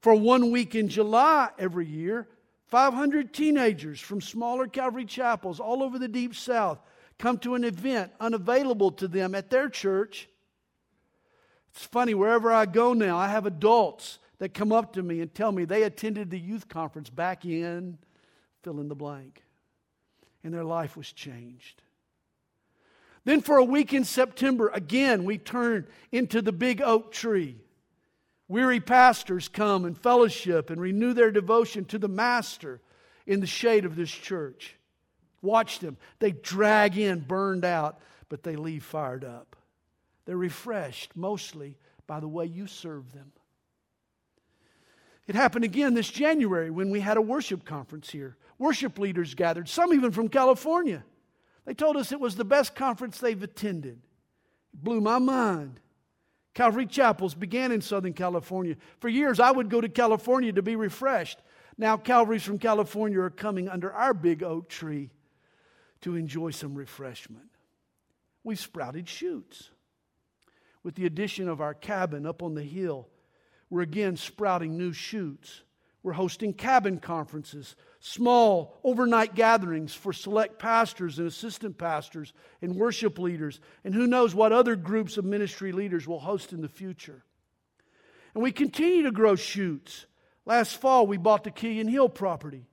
For 0.00 0.14
one 0.14 0.50
week 0.50 0.74
in 0.74 0.88
July 0.88 1.50
every 1.58 1.86
year, 1.86 2.28
500 2.66 3.32
teenagers 3.32 4.00
from 4.00 4.20
smaller 4.20 4.66
Calvary 4.66 5.04
chapels 5.04 5.60
all 5.60 5.82
over 5.82 5.98
the 5.98 6.08
Deep 6.08 6.34
South 6.34 6.78
come 7.18 7.38
to 7.38 7.54
an 7.54 7.64
event 7.64 8.12
unavailable 8.20 8.92
to 8.92 9.08
them 9.08 9.34
at 9.34 9.50
their 9.50 9.68
church. 9.68 10.28
It's 11.70 11.84
funny, 11.84 12.14
wherever 12.14 12.52
I 12.52 12.66
go 12.66 12.92
now, 12.92 13.16
I 13.16 13.28
have 13.28 13.46
adults 13.46 14.18
that 14.38 14.54
come 14.54 14.72
up 14.72 14.94
to 14.94 15.02
me 15.02 15.20
and 15.20 15.32
tell 15.32 15.52
me 15.52 15.64
they 15.64 15.84
attended 15.84 16.30
the 16.30 16.38
youth 16.38 16.68
conference 16.68 17.08
back 17.08 17.44
in 17.44 17.98
fill 18.62 18.80
in 18.80 18.88
the 18.88 18.94
blank, 18.94 19.42
and 20.44 20.54
their 20.54 20.64
life 20.64 20.96
was 20.96 21.12
changed. 21.12 21.81
Then, 23.24 23.40
for 23.40 23.56
a 23.56 23.64
week 23.64 23.92
in 23.92 24.04
September, 24.04 24.68
again, 24.74 25.24
we 25.24 25.38
turn 25.38 25.86
into 26.10 26.42
the 26.42 26.52
big 26.52 26.82
oak 26.82 27.12
tree. 27.12 27.56
Weary 28.48 28.80
pastors 28.80 29.48
come 29.48 29.84
and 29.84 29.96
fellowship 29.96 30.70
and 30.70 30.80
renew 30.80 31.14
their 31.14 31.30
devotion 31.30 31.84
to 31.86 31.98
the 31.98 32.08
Master 32.08 32.80
in 33.26 33.40
the 33.40 33.46
shade 33.46 33.84
of 33.84 33.96
this 33.96 34.10
church. 34.10 34.76
Watch 35.40 35.78
them. 35.78 35.96
They 36.18 36.32
drag 36.32 36.98
in 36.98 37.20
burned 37.20 37.64
out, 37.64 38.00
but 38.28 38.42
they 38.42 38.56
leave 38.56 38.84
fired 38.84 39.24
up. 39.24 39.56
They're 40.24 40.36
refreshed 40.36 41.16
mostly 41.16 41.76
by 42.06 42.20
the 42.20 42.28
way 42.28 42.46
you 42.46 42.66
serve 42.66 43.12
them. 43.12 43.32
It 45.26 45.34
happened 45.34 45.64
again 45.64 45.94
this 45.94 46.10
January 46.10 46.70
when 46.70 46.90
we 46.90 47.00
had 47.00 47.16
a 47.16 47.22
worship 47.22 47.64
conference 47.64 48.10
here. 48.10 48.36
Worship 48.58 48.98
leaders 48.98 49.34
gathered, 49.34 49.68
some 49.68 49.92
even 49.94 50.10
from 50.10 50.28
California. 50.28 51.04
They 51.64 51.74
told 51.74 51.96
us 51.96 52.12
it 52.12 52.20
was 52.20 52.36
the 52.36 52.44
best 52.44 52.74
conference 52.74 53.18
they've 53.18 53.42
attended. 53.42 54.00
It 54.72 54.82
blew 54.82 55.00
my 55.00 55.18
mind. 55.18 55.80
Calvary 56.54 56.86
Chapels 56.86 57.34
began 57.34 57.72
in 57.72 57.80
Southern 57.80 58.12
California. 58.12 58.76
For 58.98 59.08
years, 59.08 59.40
I 59.40 59.50
would 59.50 59.70
go 59.70 59.80
to 59.80 59.88
California 59.88 60.52
to 60.52 60.62
be 60.62 60.76
refreshed. 60.76 61.38
Now, 61.78 61.96
Calvaries 61.96 62.42
from 62.42 62.58
California 62.58 63.20
are 63.20 63.30
coming 63.30 63.68
under 63.68 63.92
our 63.92 64.12
big 64.12 64.42
oak 64.42 64.68
tree 64.68 65.10
to 66.02 66.16
enjoy 66.16 66.50
some 66.50 66.74
refreshment. 66.74 67.48
We've 68.44 68.58
sprouted 68.58 69.08
shoots. 69.08 69.70
With 70.82 70.96
the 70.96 71.06
addition 71.06 71.48
of 71.48 71.60
our 71.60 71.74
cabin 71.74 72.26
up 72.26 72.42
on 72.42 72.54
the 72.54 72.62
hill, 72.62 73.08
we're 73.70 73.82
again 73.82 74.16
sprouting 74.16 74.76
new 74.76 74.92
shoots. 74.92 75.62
We're 76.02 76.12
hosting 76.12 76.52
cabin 76.52 76.98
conferences, 76.98 77.76
small 78.00 78.80
overnight 78.82 79.36
gatherings 79.36 79.94
for 79.94 80.12
select 80.12 80.58
pastors 80.58 81.18
and 81.18 81.28
assistant 81.28 81.78
pastors 81.78 82.32
and 82.60 82.74
worship 82.74 83.20
leaders, 83.20 83.60
and 83.84 83.94
who 83.94 84.08
knows 84.08 84.34
what 84.34 84.52
other 84.52 84.74
groups 84.74 85.16
of 85.16 85.24
ministry 85.24 85.70
leaders 85.70 86.08
will 86.08 86.18
host 86.18 86.52
in 86.52 86.60
the 86.60 86.68
future. 86.68 87.22
And 88.34 88.42
we 88.42 88.50
continue 88.50 89.04
to 89.04 89.12
grow 89.12 89.36
shoots. 89.36 90.06
Last 90.44 90.76
fall, 90.78 91.06
we 91.06 91.18
bought 91.18 91.44
the 91.44 91.52
Killian 91.52 91.86
Hill 91.86 92.08
property. 92.08 92.66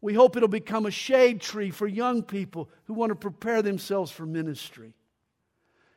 We 0.00 0.14
hope 0.14 0.36
it'll 0.36 0.48
become 0.48 0.86
a 0.86 0.92
shade 0.92 1.40
tree 1.40 1.70
for 1.70 1.88
young 1.88 2.22
people 2.22 2.70
who 2.84 2.94
want 2.94 3.10
to 3.10 3.16
prepare 3.16 3.62
themselves 3.62 4.12
for 4.12 4.26
ministry. 4.26 4.94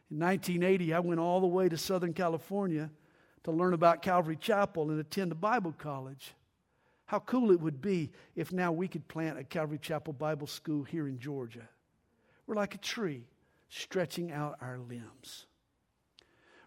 In 0.09 0.19
1980, 0.19 0.93
I 0.93 0.99
went 0.99 1.19
all 1.19 1.39
the 1.39 1.47
way 1.47 1.69
to 1.69 1.77
Southern 1.77 2.13
California 2.13 2.89
to 3.43 3.51
learn 3.51 3.73
about 3.73 4.01
Calvary 4.01 4.37
Chapel 4.37 4.89
and 4.89 4.99
attend 4.99 5.31
a 5.31 5.35
Bible 5.35 5.73
college. 5.77 6.33
How 7.13 7.19
cool 7.19 7.51
it 7.51 7.61
would 7.61 7.79
be 7.79 8.09
if 8.35 8.51
now 8.51 8.71
we 8.71 8.87
could 8.87 9.07
plant 9.07 9.37
a 9.37 9.43
Calvary 9.43 9.77
Chapel 9.77 10.13
Bible 10.13 10.47
School 10.47 10.81
here 10.81 11.07
in 11.07 11.19
Georgia. 11.19 11.69
We're 12.47 12.55
like 12.55 12.73
a 12.73 12.79
tree 12.79 13.27
stretching 13.69 14.31
out 14.31 14.57
our 14.59 14.79
limbs. 14.79 15.45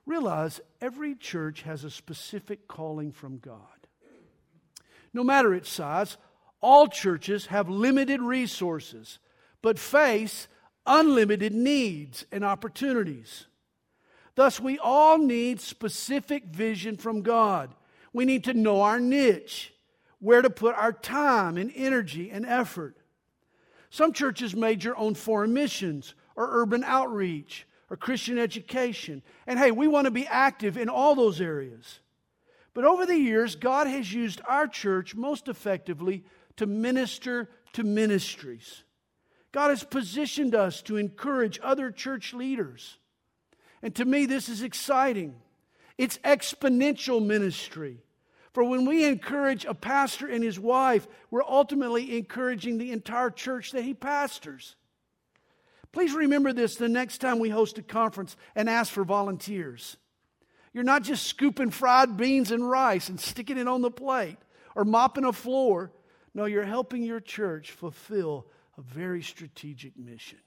Realize 0.07 0.61
every 0.81 1.17
church 1.17 1.63
has 1.63 1.83
a 1.83 1.91
specific 1.91 2.69
calling 2.69 3.11
from 3.11 3.39
God. 3.39 3.89
No 5.13 5.25
matter 5.25 5.53
its 5.53 5.69
size, 5.69 6.17
all 6.61 6.87
churches 6.87 7.47
have 7.47 7.69
limited 7.69 8.23
resources, 8.23 9.19
but 9.63 9.81
face 9.81 10.47
unlimited 10.87 11.55
needs 11.55 12.25
and 12.31 12.45
opportunities. 12.45 13.47
Thus, 14.37 14.61
we 14.61 14.79
all 14.79 15.19
need 15.19 15.61
specific 15.61 16.45
vision 16.45 16.97
from 16.97 17.23
God. 17.23 17.75
We 18.13 18.25
need 18.25 18.45
to 18.45 18.55
know 18.55 18.83
our 18.83 19.01
niche 19.01 19.73
where 20.27 20.43
to 20.43 20.51
put 20.51 20.75
our 20.75 20.93
time 20.93 21.57
and 21.57 21.71
energy 21.77 22.33
and 22.33 22.45
effort. 22.45 22.97
Some 23.91 24.13
churches 24.13 24.57
major 24.57 24.93
on 24.97 25.15
foreign 25.15 25.55
missions 25.55 26.17
or 26.35 26.63
urban 26.63 26.83
outreach 26.83 27.65
or 27.89 27.97
Christian 27.97 28.37
education. 28.37 29.23
And 29.47 29.57
hey, 29.57 29.71
we 29.71 29.87
want 29.87 30.07
to 30.07 30.11
be 30.11 30.27
active 30.27 30.77
in 30.77 30.89
all 30.89 31.15
those 31.15 31.41
areas. 31.41 32.01
But 32.75 32.85
over 32.85 33.07
the 33.07 33.17
years, 33.17 33.55
God 33.55 33.87
has 33.87 34.13
used 34.13 34.41
our 34.49 34.67
church 34.67 35.15
most 35.15 35.47
effectively 35.47 36.25
to 36.57 36.67
minister 36.67 37.49
to 37.75 37.85
ministries. 37.85 38.83
God 39.53 39.69
has 39.69 39.85
positioned 39.85 40.57
us 40.57 40.83
to 40.83 40.97
encourage 40.97 41.61
other 41.63 41.93
church 41.93 42.35
leaders. 42.35 42.99
And 43.81 43.95
to 43.95 44.05
me, 44.05 44.27
this 44.27 44.49
is 44.49 44.63
exciting. 44.63 45.37
It's 45.97 46.19
exponential 46.19 47.25
ministry. 47.25 48.03
For 48.57 48.65
when 48.65 48.87
we 48.87 49.05
encourage 49.05 49.67
a 49.67 49.75
pastor 49.75 50.27
and 50.27 50.43
his 50.43 50.59
wife, 50.59 51.07
we're 51.31 51.45
ultimately 51.45 52.17
encouraging 52.17 52.79
the 52.79 52.91
entire 52.91 53.29
church 53.29 53.73
that 53.73 53.85
he 53.85 53.93
pastors. 53.93 54.77
Please 55.93 56.15
remember 56.15 56.55
this 56.55 56.77
the 56.77 56.89
next 56.89 57.19
time 57.19 57.39
we 57.39 57.51
host 57.51 57.77
a 57.77 57.83
conference 57.83 58.35
and 58.55 58.71
ask 58.71 58.91
for 58.91 59.05
volunteers. 59.05 59.99
You're 60.73 60.85
not 60.85 61.03
just 61.03 61.27
scooping 61.27 61.71
fried 61.71 62.17
beans 62.17 62.51
and 62.51 62.67
rice 62.67 63.11
and 63.11 63.21
sticking 63.21 63.59
it 63.59 63.69
on 63.69 63.83
the 63.83 63.91
plate 63.91 64.39
or 64.75 64.87
mopping 64.87 65.27
a 65.27 65.35
floor. 65.35 65.93
No, 66.33 66.47
you're 66.47 66.65
helping 66.65 67.03
your 67.03 67.21
church 67.21 67.73
fulfill 67.73 68.47
a 68.79 68.81
very 68.81 69.21
strategic 69.21 69.99
mission. 69.99 70.41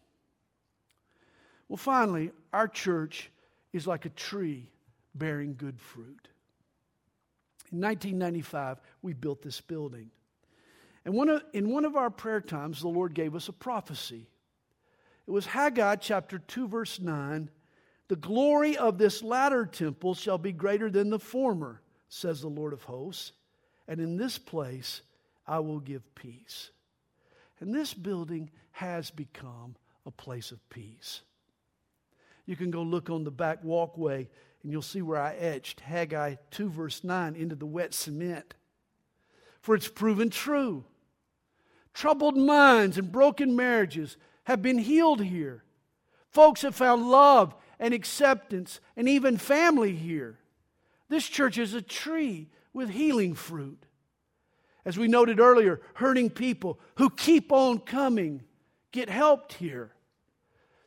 Well, 1.68 1.78
finally, 1.78 2.32
our 2.51 2.68
church 2.68 3.30
is 3.72 3.86
like 3.86 4.05
a 4.05 4.10
tree 4.10 4.68
bearing 5.14 5.53
good 5.55 5.80
fruit. 5.80 6.28
In 7.72 7.82
1995, 7.82 8.80
we 9.01 9.13
built 9.13 9.41
this 9.41 9.61
building. 9.61 10.09
And 11.05 11.13
one 11.13 11.30
of, 11.30 11.43
in 11.53 11.70
one 11.70 11.86
of 11.86 11.95
our 11.95 12.09
prayer 12.09 12.41
times, 12.41 12.82
the 12.82 12.88
Lord 12.88 13.13
gave 13.13 13.36
us 13.36 13.47
a 13.47 13.53
prophecy. 13.53 14.28
It 15.28 15.32
was 15.32 15.45
Haggai 15.45 15.95
chapter 15.97 16.39
2, 16.39 16.67
verse 16.67 16.99
9. 16.99 17.49
The 18.07 18.15
glory 18.15 18.76
of 18.76 18.97
this 18.97 19.22
latter 19.22 19.65
temple 19.65 20.15
shall 20.15 20.39
be 20.39 20.51
greater 20.51 20.89
than 20.89 21.11
the 21.11 21.20
former, 21.20 21.82
says 22.09 22.41
the 22.41 22.47
Lord 22.47 22.74
of 22.74 22.84
hosts. 22.84 23.34
And 23.88 23.99
in 23.99 24.17
this 24.17 24.38
place 24.38 25.01
I 25.47 25.59
will 25.59 25.80
give 25.80 26.15
peace. 26.15 26.72
And 27.59 27.74
this 27.74 27.93
building 27.93 28.49
has 28.72 29.11
become 29.11 29.76
a 30.05 30.11
place 30.11 30.51
of 30.51 30.70
peace. 30.70 31.22
You 32.45 32.55
can 32.55 32.72
go 32.72 32.82
look 32.82 33.11
on 33.11 33.24
the 33.24 33.32
back 33.32 33.63
walkway 33.63 34.28
and 34.64 34.72
you'll 34.72 34.82
see 34.82 35.01
where 35.01 35.22
I 35.22 35.34
etched 35.34 35.80
Haggai 35.80 36.36
2, 36.51 36.70
verse 36.70 37.03
9 37.03 37.36
into 37.36 37.55
the 37.55 37.66
wet 37.66 37.93
cement. 37.93 38.55
For 39.62 39.76
it's 39.76 39.88
proven 39.88 40.30
true. 40.30 40.86
Troubled 41.93 42.38
minds 42.38 42.97
and 42.97 43.12
broken 43.12 43.55
marriages 43.55 44.18
have 44.43 44.62
been 44.62 44.78
healed 44.78 45.22
here. 45.22 45.64
Folks 46.30 46.62
have 46.62 46.76
found 46.76 47.10
love 47.10 47.55
and 47.80 47.93
acceptance 47.93 48.80
and 48.95 49.07
even 49.07 49.38
family 49.38 49.95
here. 49.95 50.39
This 51.07 51.28
church 51.28 51.57
is 51.57 51.74
a 51.74 51.82
tree 51.82 52.49
with 52.74 52.89
healing 52.89 53.34
fruit. 53.34 53.86
As 54.86 54.97
we 54.97 55.07
noted 55.07 55.39
earlier, 55.39 55.82
hurting 55.95 56.30
people 56.30 56.80
who 56.95 57.10
keep 57.10 57.51
on 57.51 57.80
coming 57.80 58.43
get 58.91 59.10
helped 59.10 59.53
here. 59.53 59.91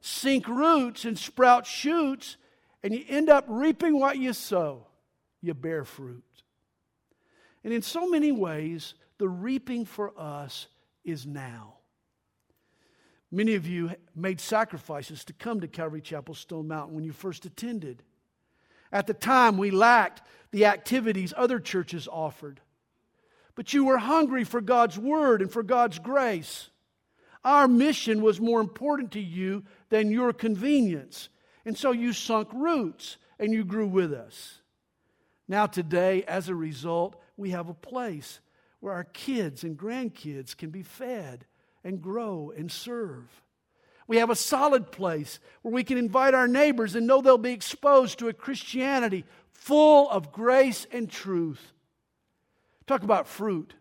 Sink 0.00 0.48
roots 0.48 1.04
and 1.04 1.18
sprout 1.18 1.66
shoots 1.66 2.36
and 2.82 2.94
you 2.94 3.04
end 3.08 3.28
up 3.28 3.44
reaping 3.48 3.98
what 3.98 4.18
you 4.18 4.32
sow. 4.32 4.86
You 5.40 5.54
bear 5.54 5.84
fruit. 5.84 6.24
And 7.64 7.72
in 7.72 7.82
so 7.82 8.08
many 8.08 8.32
ways, 8.32 8.94
the 9.18 9.28
reaping 9.28 9.84
for 9.84 10.12
us 10.18 10.66
is 11.04 11.26
now. 11.26 11.74
Many 13.30 13.54
of 13.54 13.66
you 13.66 13.92
made 14.14 14.40
sacrifices 14.40 15.24
to 15.24 15.32
come 15.32 15.60
to 15.60 15.68
Calvary 15.68 16.02
Chapel 16.02 16.34
Stone 16.34 16.68
Mountain 16.68 16.94
when 16.94 17.04
you 17.04 17.12
first 17.12 17.46
attended. 17.46 18.02
At 18.92 19.06
the 19.06 19.14
time, 19.14 19.56
we 19.56 19.70
lacked 19.70 20.22
the 20.50 20.66
activities 20.66 21.32
other 21.36 21.58
churches 21.58 22.06
offered. 22.06 22.60
But 23.54 23.72
you 23.72 23.84
were 23.84 23.98
hungry 23.98 24.44
for 24.44 24.60
God's 24.60 24.98
Word 24.98 25.40
and 25.40 25.50
for 25.50 25.62
God's 25.62 25.98
grace. 25.98 26.68
Our 27.44 27.66
mission 27.66 28.22
was 28.22 28.40
more 28.40 28.60
important 28.60 29.12
to 29.12 29.20
you 29.20 29.64
than 29.88 30.10
your 30.10 30.32
convenience. 30.32 31.28
And 31.64 31.76
so 31.76 31.92
you 31.92 32.12
sunk 32.12 32.48
roots 32.52 33.18
and 33.38 33.52
you 33.52 33.64
grew 33.64 33.86
with 33.86 34.12
us. 34.12 34.60
Now, 35.48 35.66
today, 35.66 36.24
as 36.24 36.48
a 36.48 36.54
result, 36.54 37.20
we 37.36 37.50
have 37.50 37.68
a 37.68 37.74
place 37.74 38.40
where 38.80 38.94
our 38.94 39.04
kids 39.04 39.64
and 39.64 39.78
grandkids 39.78 40.56
can 40.56 40.70
be 40.70 40.82
fed 40.82 41.46
and 41.84 42.02
grow 42.02 42.52
and 42.56 42.70
serve. 42.70 43.28
We 44.06 44.16
have 44.18 44.30
a 44.30 44.36
solid 44.36 44.90
place 44.90 45.38
where 45.62 45.72
we 45.72 45.84
can 45.84 45.98
invite 45.98 46.34
our 46.34 46.48
neighbors 46.48 46.94
and 46.94 47.06
know 47.06 47.20
they'll 47.20 47.38
be 47.38 47.52
exposed 47.52 48.18
to 48.18 48.28
a 48.28 48.32
Christianity 48.32 49.24
full 49.52 50.10
of 50.10 50.32
grace 50.32 50.86
and 50.90 51.08
truth. 51.08 51.72
Talk 52.86 53.02
about 53.04 53.28
fruit. 53.28 53.74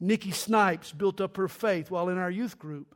Nikki 0.00 0.30
Snipes 0.30 0.92
built 0.92 1.20
up 1.20 1.36
her 1.36 1.48
faith 1.48 1.90
while 1.90 2.08
in 2.08 2.18
our 2.18 2.30
youth 2.30 2.58
group. 2.58 2.94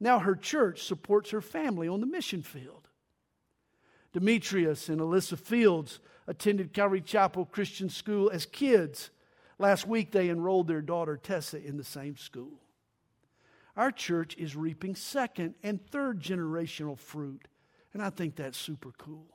Now 0.00 0.18
her 0.18 0.34
church 0.34 0.82
supports 0.82 1.30
her 1.30 1.40
family 1.40 1.88
on 1.88 2.00
the 2.00 2.06
mission 2.06 2.42
field. 2.42 2.85
Demetrius 4.16 4.88
and 4.88 4.98
Alyssa 4.98 5.38
Fields 5.38 6.00
attended 6.26 6.72
Calvary 6.72 7.02
Chapel 7.02 7.44
Christian 7.44 7.90
School 7.90 8.30
as 8.30 8.46
kids. 8.46 9.10
Last 9.58 9.86
week, 9.86 10.10
they 10.10 10.30
enrolled 10.30 10.68
their 10.68 10.80
daughter 10.80 11.18
Tessa 11.18 11.62
in 11.62 11.76
the 11.76 11.84
same 11.84 12.16
school. 12.16 12.62
Our 13.76 13.90
church 13.90 14.34
is 14.38 14.56
reaping 14.56 14.94
second 14.94 15.54
and 15.62 15.86
third 15.90 16.22
generational 16.22 16.98
fruit, 16.98 17.46
and 17.92 18.02
I 18.02 18.08
think 18.08 18.36
that's 18.36 18.56
super 18.56 18.90
cool. 18.96 19.26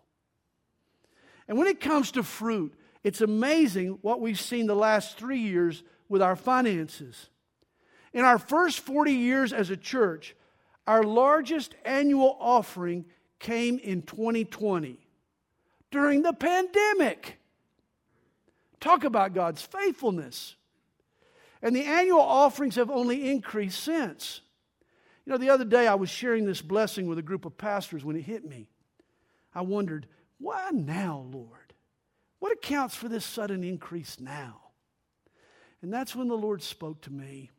And 1.47 1.59
when 1.59 1.67
it 1.67 1.79
comes 1.79 2.09
to 2.13 2.23
fruit, 2.23 2.73
it's 3.03 3.21
amazing 3.21 3.99
what 4.01 4.19
we've 4.19 4.39
seen 4.39 4.65
the 4.65 4.75
last 4.75 5.15
three 5.15 5.41
years 5.41 5.83
with 6.09 6.23
our 6.23 6.35
finances. 6.35 7.29
In 8.13 8.25
our 8.25 8.39
first 8.39 8.79
40 8.79 9.13
years 9.13 9.53
as 9.53 9.69
a 9.69 9.77
church, 9.77 10.35
our 10.87 11.03
largest 11.03 11.75
annual 11.85 12.35
offering 12.39 13.05
came 13.41 13.79
in 13.79 14.03
2020 14.03 14.97
during 15.89 16.21
the 16.21 16.33
pandemic. 16.33 17.39
Talk 18.79 19.03
about 19.03 19.33
God's 19.33 19.61
faithfulness. 19.61 20.55
And 21.61 21.75
the 21.75 21.83
annual 21.83 22.21
offerings 22.21 22.75
have 22.75 22.89
only 22.89 23.29
increased 23.29 23.83
since. 23.83 24.41
You 25.25 25.31
know, 25.31 25.37
the 25.37 25.49
other 25.49 25.65
day 25.65 25.87
I 25.87 25.95
was 25.95 26.09
sharing 26.09 26.45
this 26.45 26.61
blessing 26.61 27.07
with 27.07 27.19
a 27.19 27.23
group 27.23 27.45
of 27.45 27.57
pastors 27.57 28.05
when 28.05 28.15
it 28.15 28.21
hit 28.21 28.45
me. 28.45 28.69
I 29.53 29.61
wondered, 29.61 30.07
why 30.39 30.69
now, 30.71 31.27
Lord? 31.31 31.73
What 32.39 32.53
accounts 32.53 32.95
for 32.95 33.09
this 33.09 33.25
sudden 33.25 33.63
increase 33.63 34.19
now? 34.19 34.61
And 35.81 35.93
that's 35.93 36.15
when 36.15 36.27
the 36.27 36.35
Lord 36.35 36.63
spoke 36.63 37.01
to 37.01 37.11
me 37.11 37.49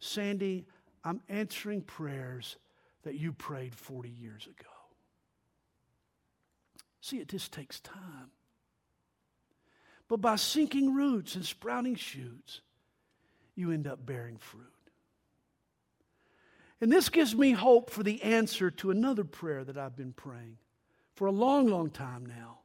Sandy, 0.00 0.64
I'm 1.02 1.20
answering 1.28 1.82
prayers 1.82 2.56
that 3.02 3.16
you 3.16 3.32
prayed 3.32 3.74
40 3.74 4.08
years 4.08 4.46
ago. 4.46 4.77
See, 7.08 7.20
it 7.20 7.28
just 7.28 7.52
takes 7.52 7.80
time. 7.80 8.30
But 10.08 10.20
by 10.20 10.36
sinking 10.36 10.92
roots 10.94 11.36
and 11.36 11.44
sprouting 11.44 11.94
shoots, 11.94 12.60
you 13.54 13.70
end 13.70 13.86
up 13.86 14.04
bearing 14.04 14.36
fruit. 14.36 14.66
And 16.82 16.92
this 16.92 17.08
gives 17.08 17.34
me 17.34 17.52
hope 17.52 17.88
for 17.88 18.02
the 18.02 18.22
answer 18.22 18.70
to 18.72 18.90
another 18.90 19.24
prayer 19.24 19.64
that 19.64 19.78
I've 19.78 19.96
been 19.96 20.12
praying 20.12 20.58
for 21.14 21.26
a 21.26 21.32
long, 21.32 21.66
long 21.66 21.88
time 21.88 22.26
now. 22.26 22.58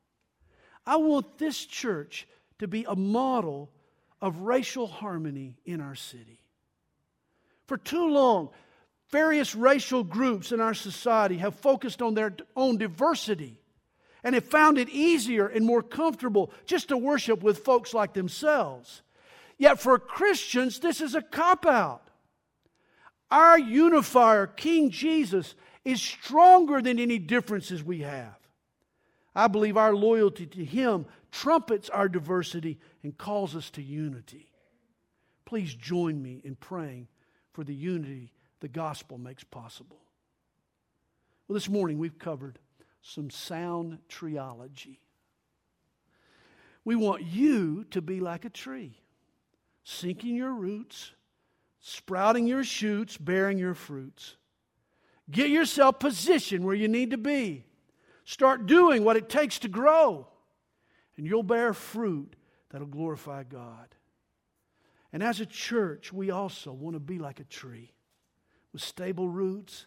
I 0.85 0.97
want 0.97 1.37
this 1.37 1.65
church 1.65 2.27
to 2.59 2.67
be 2.67 2.83
a 2.85 2.97
model 2.97 3.71
of 4.21 4.41
racial 4.41 4.87
harmony 4.87 5.55
in 5.63 5.79
our 5.79 5.95
city. 5.95 6.41
For 7.67 7.77
too 7.77 8.09
long, 8.09 8.49
various 9.09 9.55
racial 9.55 10.03
groups 10.03 10.51
in 10.51 10.59
our 10.59 10.73
society 10.73 11.37
have 11.37 11.55
focused 11.55 12.01
on 12.01 12.13
their 12.13 12.35
own 12.57 12.75
diversity 12.77 13.61
and 14.23 14.35
have 14.35 14.45
found 14.45 14.77
it 14.77 14.89
easier 14.89 15.47
and 15.47 15.65
more 15.65 15.83
comfortable 15.83 16.51
just 16.65 16.89
to 16.89 16.97
worship 16.97 17.43
with 17.43 17.65
folks 17.65 17.93
like 17.93 18.13
themselves. 18.13 19.01
Yet 19.57 19.79
for 19.79 19.99
Christians, 19.99 20.79
this 20.79 21.01
is 21.01 21.15
a 21.15 21.21
cop 21.21 21.65
out. 21.65 22.07
Our 23.29 23.57
unifier, 23.57 24.47
King 24.47 24.89
Jesus, 24.89 25.55
is 25.83 26.01
stronger 26.01 26.81
than 26.81 26.99
any 26.99 27.19
differences 27.19 27.83
we 27.83 27.99
have. 27.99 28.37
I 29.35 29.47
believe 29.47 29.77
our 29.77 29.95
loyalty 29.95 30.45
to 30.45 30.63
Him 30.63 31.05
trumpets 31.31 31.89
our 31.89 32.07
diversity 32.07 32.79
and 33.01 33.17
calls 33.17 33.55
us 33.55 33.69
to 33.71 33.81
unity. 33.81 34.51
Please 35.45 35.73
join 35.73 36.21
me 36.21 36.41
in 36.43 36.55
praying 36.55 37.07
for 37.51 37.63
the 37.63 37.73
unity 37.73 38.31
the 38.59 38.67
gospel 38.67 39.17
makes 39.17 39.43
possible. 39.43 39.99
Well, 41.47 41.55
this 41.55 41.69
morning 41.69 41.97
we've 41.97 42.17
covered 42.17 42.59
some 43.03 43.29
sound 43.29 43.99
triology. 44.09 44.97
We 46.85 46.95
want 46.95 47.23
you 47.23 47.85
to 47.91 48.01
be 48.01 48.19
like 48.19 48.45
a 48.45 48.49
tree, 48.49 48.97
sinking 49.83 50.35
your 50.35 50.53
roots, 50.53 51.11
sprouting 51.79 52.47
your 52.47 52.63
shoots, 52.63 53.17
bearing 53.17 53.57
your 53.57 53.73
fruits. 53.73 54.37
Get 55.29 55.49
yourself 55.49 55.99
positioned 55.99 56.65
where 56.65 56.75
you 56.75 56.87
need 56.87 57.11
to 57.11 57.17
be. 57.17 57.65
Start 58.25 58.65
doing 58.65 59.03
what 59.03 59.17
it 59.17 59.29
takes 59.29 59.59
to 59.59 59.67
grow, 59.67 60.27
and 61.17 61.27
you'll 61.27 61.43
bear 61.43 61.73
fruit 61.73 62.35
that'll 62.69 62.87
glorify 62.87 63.43
God. 63.43 63.95
And 65.11 65.21
as 65.21 65.41
a 65.41 65.45
church, 65.45 66.11
we 66.11 66.31
also 66.31 66.71
want 66.71 66.95
to 66.95 66.99
be 67.01 67.19
like 67.19 67.39
a 67.39 67.45
tree 67.45 67.91
with 68.71 68.81
stable 68.81 69.29
roots 69.29 69.85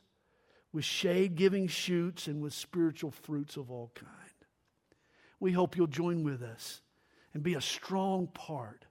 with 0.77 0.85
shade 0.85 1.37
giving 1.37 1.67
shoots 1.67 2.27
and 2.27 2.43
with 2.43 2.53
spiritual 2.53 3.11
fruits 3.11 3.57
of 3.57 3.71
all 3.71 3.91
kind. 3.95 4.11
We 5.41 5.53
hope 5.53 5.75
you'll 5.75 5.87
join 5.87 6.23
with 6.23 6.43
us 6.43 6.83
and 7.33 7.43
be 7.43 7.55
a 7.55 7.63
strong 7.63 8.27
part 8.27 8.85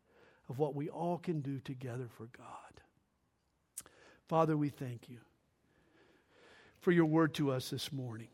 of 0.50 0.58
what 0.58 0.74
we 0.74 0.90
all 0.90 1.20
can 1.20 1.42
do 1.42 1.60
together 1.60 2.08
for 2.18 2.26
God. 2.36 3.86
Father, 4.28 4.58
we 4.58 4.70
thank 4.70 5.10
you 5.10 5.20
for 6.80 6.92
your 6.92 7.06
word 7.06 7.36
to 7.36 7.52
us 7.52 7.70
this 7.70 7.94
morning. 7.94 8.30